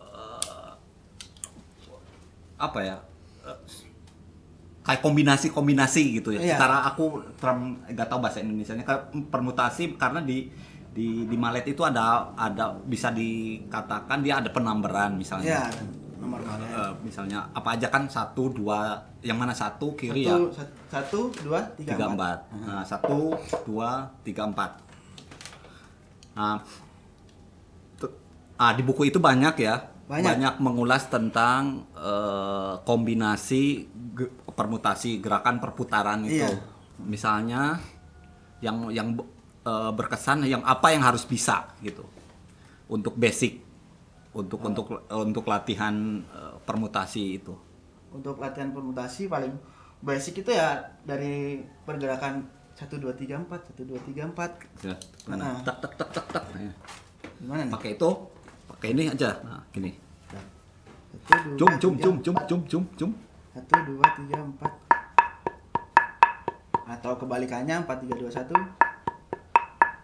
eh, 0.00 0.72
apa 2.56 2.78
ya? 2.80 2.96
Kayak 4.82 5.02
kombinasi-kombinasi 5.02 6.02
gitu 6.16 6.30
ya. 6.30 6.40
Iya. 6.40 6.56
Secara 6.56 6.86
aku 6.86 7.04
term 7.36 7.58
nggak 7.84 8.06
tahu 8.06 8.18
bahasa 8.20 8.38
Indonesianya 8.38 8.82
kayak 8.82 9.02
permutasi 9.28 9.94
karena 9.94 10.22
di 10.22 10.46
di 10.90 11.26
di 11.26 11.36
malet 11.36 11.66
itu 11.66 11.82
ada 11.82 12.32
ada 12.32 12.72
bisa 12.80 13.10
dikatakan 13.10 14.22
dia 14.22 14.38
ada 14.38 14.48
penambaran 14.48 15.14
misalnya. 15.14 15.60
ya 15.60 15.64
nomor 16.16 16.40
Eh, 16.76 16.92
misalnya 17.02 17.44
apa 17.52 17.76
aja 17.76 17.88
kan 17.88 18.04
satu 18.06 18.48
dua 18.50 18.98
yang 19.20 19.36
mana 19.36 19.52
satu 19.52 19.92
kiri 19.94 20.24
ya 20.24 20.32
satu, 20.32 20.44
sat- 20.50 20.74
satu 20.88 21.20
dua 21.40 21.60
tiga, 21.72 21.92
tiga 21.92 22.04
empat, 22.08 22.38
empat 22.50 22.66
nah 22.66 22.82
satu 22.82 23.18
dua 23.64 23.88
tiga 24.20 24.42
empat 24.44 24.70
nah 26.34 26.60
ah 28.56 28.72
di 28.72 28.82
buku 28.82 29.06
itu 29.06 29.16
banyak 29.16 29.54
ya 29.56 29.76
Banyak. 30.06 30.58
mengulas 30.58 31.06
tentang 31.06 31.82
eh, 31.92 32.74
kombinasi 32.80 33.62
ge- 34.12 34.32
permutasi 34.48 35.18
gerakan 35.18 35.58
perputaran 35.58 36.22
itu 36.22 36.40
Iya. 36.40 36.54
misalnya 37.00 37.76
yang 38.60 38.86
yang 38.88 39.18
eh, 39.62 39.90
berkesan 39.92 40.42
yang 40.44 40.62
apa 40.62 40.90
yang 40.90 41.02
harus 41.02 41.22
bisa 41.22 41.66
gitu 41.80 42.06
untuk 42.86 43.14
basic 43.14 43.60
untuk 44.30 44.62
Oh. 44.62 44.68
untuk 44.68 44.86
untuk 45.10 45.44
latihan 45.44 45.92
eh, 46.22 46.54
permutasi 46.62 47.36
itu 47.36 47.52
untuk 48.08 48.38
latihan 48.38 48.70
permutasi 48.70 49.26
paling 49.26 49.52
basic 49.98 50.38
itu 50.38 50.50
ya 50.50 50.76
dari 51.02 51.58
pergerakan 51.82 52.46
satu 52.72 52.96
dua 52.96 53.10
tiga 53.10 53.36
empat 53.36 53.66
satu 53.66 53.82
dua 53.82 53.98
tiga 54.00 54.22
empat 54.22 54.54
Ya. 54.80 54.94
Nah. 55.26 55.58
tak 55.60 55.82
tak 55.82 55.92
tak 55.96 56.08
tak 56.12 56.26
tak 56.30 56.44
Ya. 56.54 56.70
gimana 57.36 57.64
nih 57.64 57.72
pakai 57.72 57.90
itu 57.96 58.10
pakai 58.76 58.92
ini 58.92 59.02
aja. 59.08 59.40
Nah 59.40 59.64
gini. 59.72 59.90
Satu 61.26 61.56
dua 61.56 61.74
cum 61.80 61.94
cum 61.96 61.96
cum 61.98 62.16
cum 62.22 62.36
cum 62.44 62.60
cum 62.68 62.82
cum. 62.94 63.10
Satu 63.56 63.74
dua 63.88 64.06
tiga 64.14 64.36
empat. 64.44 64.72
Atau 66.86 67.12
kebalikannya 67.18 67.82
empat 67.82 68.04
tiga 68.04 68.14
dua 68.20 68.30
satu. 68.30 68.54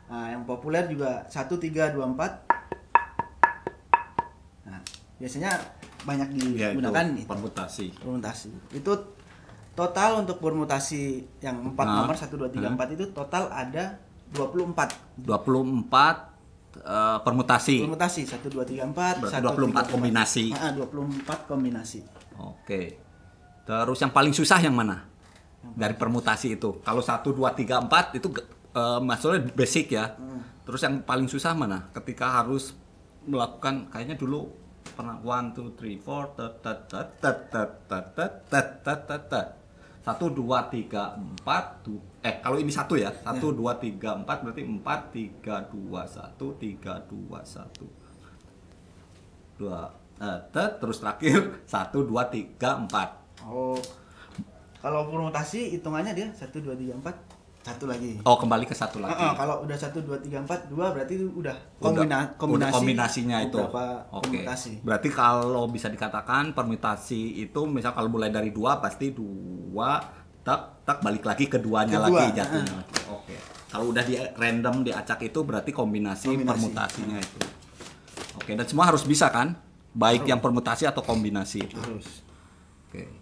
Nah 0.08 0.24
yang 0.32 0.42
populer 0.48 0.88
juga 0.88 1.28
satu 1.28 1.60
tiga 1.60 1.92
dua 1.92 2.08
empat. 2.10 2.32
Nah 4.66 4.80
biasanya 5.20 5.52
banyak 6.02 6.28
ya 6.56 6.72
itu 6.72 6.80
digunakan 6.80 7.06
itu 7.14 7.28
permutasi. 7.28 7.86
Permutasi. 8.00 8.48
Itu 8.74 8.92
total 9.72 10.24
untuk 10.24 10.40
permutasi 10.40 11.22
yang 11.44 11.60
empat 11.72 11.86
Nah. 11.86 11.96
nomor 12.02 12.16
satu 12.18 12.40
dua 12.40 12.48
tiga 12.48 12.72
Nah. 12.72 12.74
empat 12.74 12.88
itu 12.96 13.04
total 13.12 13.52
ada 13.52 14.00
24 14.32 14.96
24 15.20 16.31
eh, 16.80 17.18
permutasi. 17.20 17.84
Permutasi 17.84 18.20
satu 18.24 18.48
dua 18.48 18.64
tiga 18.64 18.88
empat 18.88 19.20
Berarti 19.20 19.40
24 19.40 19.44
satu, 19.44 19.64
tiga, 19.68 19.82
kombinasi. 19.92 20.44
empat. 20.52 20.62
Ah, 20.64 20.72
24 20.72 21.50
kombinasi. 21.50 21.98
Oke. 22.40 22.80
Terus 23.62 23.98
yang 24.00 24.12
paling 24.12 24.34
susah 24.34 24.58
yang 24.62 24.74
mana? 24.74 25.06
Dari 25.62 25.94
permutasi 25.94 26.58
itu. 26.58 26.82
Kalau 26.82 27.04
satu 27.04 27.30
dua 27.30 27.54
tiga 27.54 27.78
empat 27.78 28.16
itu 28.16 28.28
eh, 28.72 29.00
maksudnya 29.00 29.44
basic 29.52 29.92
ya. 29.92 30.16
Hmm. 30.16 30.40
terus 30.62 30.78
yang 30.86 31.02
paling 31.02 31.26
susah 31.26 31.58
mana? 31.58 31.90
Ketika 31.90 32.38
harus 32.38 32.78
melakukan 33.26 33.90
kayaknya 33.90 34.14
dulu 34.14 34.46
pernah 34.94 35.18
one 35.22 35.50
two 35.50 35.74
three 35.74 35.98
four 35.98 36.30
tet 36.38 36.62
tet 36.62 36.86
tet 36.86 37.08
tet 37.18 37.38
tet 37.50 37.70
tet 37.90 38.06
tet 38.14 38.32
tet 38.46 38.66
tet 38.82 39.00
tet 39.06 39.22
tet 39.26 39.48
satu 40.02 40.34
dua 40.34 40.66
tiga 40.66 41.14
empat 41.14 41.86
eh 42.26 42.42
kalau 42.42 42.58
ini 42.58 42.74
satu 42.74 42.98
ya. 42.98 43.14
Satu 43.22 43.54
dua 43.54 43.78
tiga 43.78 44.18
empat 44.18 44.42
berarti 44.42 44.66
empat 44.66 45.14
tiga 45.14 45.62
dua 45.70 46.02
satu 46.02 46.58
tiga 46.58 46.98
dua 47.06 47.38
satu. 47.46 47.86
Dua 49.54 49.86
eh, 50.18 50.38
terus 50.52 50.98
terakhir. 50.98 51.54
Satu 51.72 52.02
dua 52.02 52.26
tiga 52.26 52.82
empat. 52.82 53.14
Oh. 53.46 53.78
Kalau 54.82 55.06
permutasi 55.06 55.78
hitungannya 55.78 56.10
dia 56.10 56.26
satu 56.34 56.58
dua 56.58 56.74
tiga 56.74 56.98
empat 56.98 57.14
satu 57.62 57.86
lagi 57.86 58.18
Oh, 58.20 58.34
kembali 58.34 58.62
ke 58.62 58.72
satu 58.72 58.98
lagi. 58.98 59.14
Heeh, 59.14 59.32
kalau 59.32 59.62
udah 59.62 59.74
satu 59.74 59.98
dua 59.98 60.18
tiga 60.18 60.38
empat 60.38 60.66
dua 60.66 60.90
berarti 60.90 61.14
itu 61.14 61.26
udah 61.30 61.54
Udah- 61.54 61.54
kombina 61.78 62.18
udah 62.18 62.36
kombinasi 62.36 62.74
kombinasinya 62.74 63.38
itu. 63.40 63.58
Oke. 63.58 63.78
kombinasi 64.10 64.70
Berarti 64.82 65.08
kalau 65.08 65.64
bisa 65.66 65.86
dikatakan 65.86 66.52
permutasi 66.52 67.22
itu 67.40 67.60
misal 67.64 67.90
kalau 67.92 68.10
mulai 68.10 68.28
dari 68.28 68.50
dua 68.50 68.76
pasti 68.76 69.10
dua 69.10 70.02
tak 70.42 70.82
tak 70.82 70.98
balik 71.00 71.22
lagi 71.22 71.46
keduanya 71.46 71.96
Kedua, 71.96 72.18
lagi 72.18 72.26
jatuhnya. 72.34 72.74
lagi. 72.76 72.94
Oke. 73.08 73.36
Kalau 73.68 73.88
udah 73.88 74.02
di 74.02 74.14
random 74.18 74.82
diacak 74.82 75.22
itu 75.22 75.38
berarti 75.40 75.70
kombinasi, 75.70 76.28
Kombinasi. 76.28 76.44
permutasinya 76.44 77.16
itu. 77.16 77.40
Oke, 78.34 78.52
dan 78.52 78.66
semua 78.66 78.84
harus 78.84 79.00
bisa 79.02 79.30
kan? 79.30 79.54
Baik 79.92 80.26
yang 80.26 80.40
permutasi 80.40 80.82
atau 80.82 81.00
kombinasi 81.00 81.62
itu. 81.62 81.78
terus 81.78 82.26
Oke. 82.88 83.21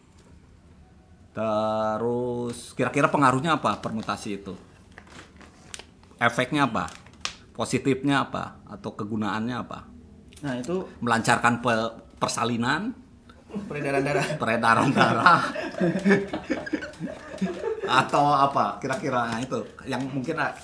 Terus 1.40 2.76
kira-kira 2.76 3.09
pengaruhnya 3.09 3.57
apa 3.57 3.81
permutasi 3.81 4.44
itu? 4.44 4.53
Efeknya 6.20 6.68
apa? 6.68 6.92
Positifnya 7.57 8.29
apa? 8.29 8.61
Atau 8.68 8.92
kegunaannya 8.92 9.57
apa? 9.57 9.81
nah 10.40 10.57
itu 10.57 10.88
Melancarkan 11.05 11.61
pe- 11.61 12.16
persalinan, 12.16 12.96
peredaran 13.68 14.00
darah 14.00 14.24
peredaran 14.40 14.88
darah, 14.88 15.53
atau 17.85 18.24
apa? 18.33 18.81
Kira-kira 18.81 19.29
nah, 19.29 19.40
itu 19.40 19.61
yang 19.85 20.00
mungkin 20.00 20.40
ah, 20.40 20.57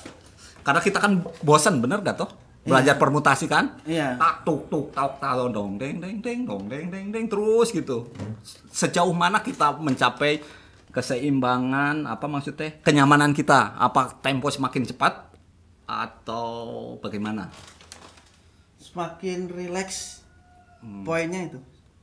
karena 0.64 0.80
kita 0.80 0.96
kan 0.96 1.20
bosan 1.44 1.84
bener 1.84 2.00
gak 2.00 2.16
toh? 2.24 2.30
Belajar 2.64 2.96
permutasi 2.96 3.46
kan? 3.46 3.76
Iya. 3.84 4.16
Tak 4.16 4.48
tuk 4.48 4.72
tuk 4.72 4.86
tak 4.96 5.20
tak 5.20 5.36
dong 5.38 5.76
deng 5.76 6.00
deng 6.00 6.24
deng 6.24 6.48
dong 6.48 6.72
deng 6.72 6.88
deng 6.88 7.12
deng 7.12 7.28
terus 7.28 7.68
gitu. 7.68 8.08
Sejauh 8.72 9.12
mana 9.12 9.44
kita 9.44 9.76
mencapai 9.76 10.40
keseimbangan 10.96 12.08
apa 12.08 12.24
maksudnya? 12.24 12.80
Kenyamanan 12.80 13.36
kita? 13.36 13.76
Apa 13.76 14.16
tempo 14.18 14.48
semakin 14.48 14.88
cepat 14.88 15.36
atau 15.84 16.48
bagaimana? 16.98 17.52
semakin 18.76 19.52
rileks 19.52 20.24
Hmm. 20.76 21.04
poinnya 21.04 21.48
itu 21.48 21.58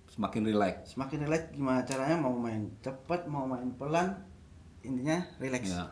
Semakin 0.10 0.46
rileks. 0.46 0.94
semakin 0.94 1.26
rileks 1.26 1.46
gimana 1.52 1.82
caranya 1.82 2.18
mau 2.20 2.34
main 2.36 2.70
cepat 2.82 3.26
mau 3.26 3.46
main 3.46 3.70
pelan 3.74 4.14
intinya 4.82 5.26
rileks 5.38 5.74
Ya. 5.74 5.90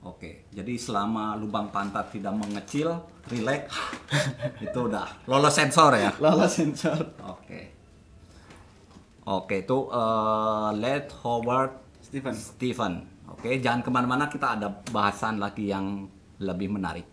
Oke, 0.00 0.46
jadi 0.50 0.74
selama 0.74 1.34
lubang 1.34 1.70
pantat 1.70 2.14
tidak 2.14 2.30
mengecil, 2.32 3.02
rileks, 3.26 3.74
itu 4.64 4.78
udah 4.78 5.06
lolos 5.26 5.50
sensor 5.52 5.90
ya. 5.92 6.14
lolos 6.18 6.54
sensor 6.54 7.02
Oke. 7.20 7.74
Oke, 9.22 9.60
itu 9.60 9.78
eh, 9.90 10.68
Let 10.74 11.10
Howard 11.20 11.74
Steven 12.08 12.32
Stephen. 12.32 12.92
Oke, 13.28 13.60
jangan 13.60 13.84
ke 13.84 13.92
mana-mana 13.92 14.32
kita 14.32 14.56
ada 14.56 14.72
bahasan 14.88 15.36
lagi 15.36 15.68
yang 15.68 16.08
lebih 16.40 16.72
menarik. 16.72 17.04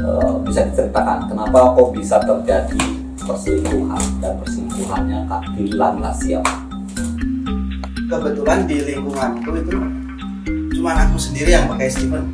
Eh, 0.00 0.34
bisa 0.48 0.64
diceritakan 0.64 1.28
kenapa 1.28 1.76
kok 1.76 1.92
bisa 1.92 2.16
terjadi 2.24 2.80
perselingkuhan 3.20 4.04
dan 4.24 4.32
perselingkuhannya 4.40 5.18
kak 5.28 5.42
dilandasi 5.60 6.40
apa? 6.40 6.54
kebetulan 8.04 8.68
di 8.68 8.76
lingkunganku 8.84 9.50
itu 9.58 9.80
cuma 10.78 10.92
aku 10.94 11.16
sendiri 11.16 11.56
yang 11.56 11.66
pakai 11.66 11.88
Steven 11.88 12.24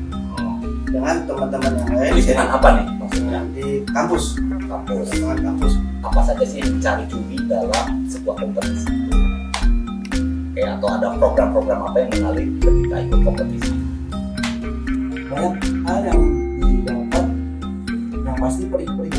dengan 0.90 1.16
teman-teman 1.24 1.72
yang 1.78 1.90
lain 1.94 2.12
Lingkungan 2.18 2.48
apa 2.50 2.68
nih 2.76 2.99
maksudnya? 3.10 3.40
di 3.50 3.66
kampus. 3.90 4.24
Kampus. 4.70 5.06
lingkungan 5.10 5.38
kampus. 5.42 5.72
Apa 6.06 6.20
saja 6.22 6.44
sih 6.46 6.62
yang 6.62 6.70
dicari 6.78 7.04
cumi 7.10 7.36
dalam 7.50 7.86
sebuah 8.06 8.36
kompetisi? 8.38 8.86
Oke, 10.50 10.62
atau 10.62 10.88
ada 10.88 11.08
program-program 11.18 11.80
apa 11.90 11.96
yang 12.06 12.10
menarik 12.14 12.46
ketika 12.62 12.96
ikut 13.02 13.20
kompetisi? 13.26 13.72
Banyak 15.30 15.54
hal 15.86 16.00
yang 16.06 16.20
didapat 16.58 17.26
yang 18.22 18.36
pasti 18.38 18.62
perih-perih 18.66 19.14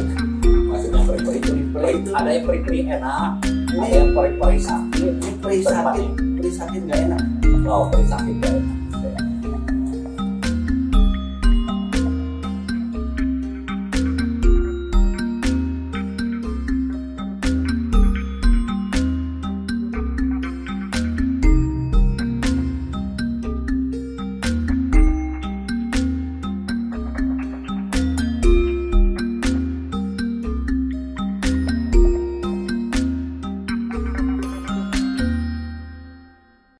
maksudnya 0.71 0.99
peri-peri 1.07 1.39
peri 1.71 1.91
ada 2.11 2.29
yang 2.31 2.43
peri-peri 2.47 2.79
enak 2.91 3.31
ada 3.79 3.95
yang 3.95 4.11
peri-peri 4.11 4.59
sakit. 4.59 5.13
Ini 5.23 5.31
perih 5.39 5.63
sakit 5.63 6.09
perih 6.39 6.53
sakit 6.55 6.81
nggak 6.87 6.99
enak. 7.11 7.23
Oh 7.63 7.87
peri 7.87 8.05
sakit 8.07 8.33
gak 8.43 8.51
enak 8.51 8.80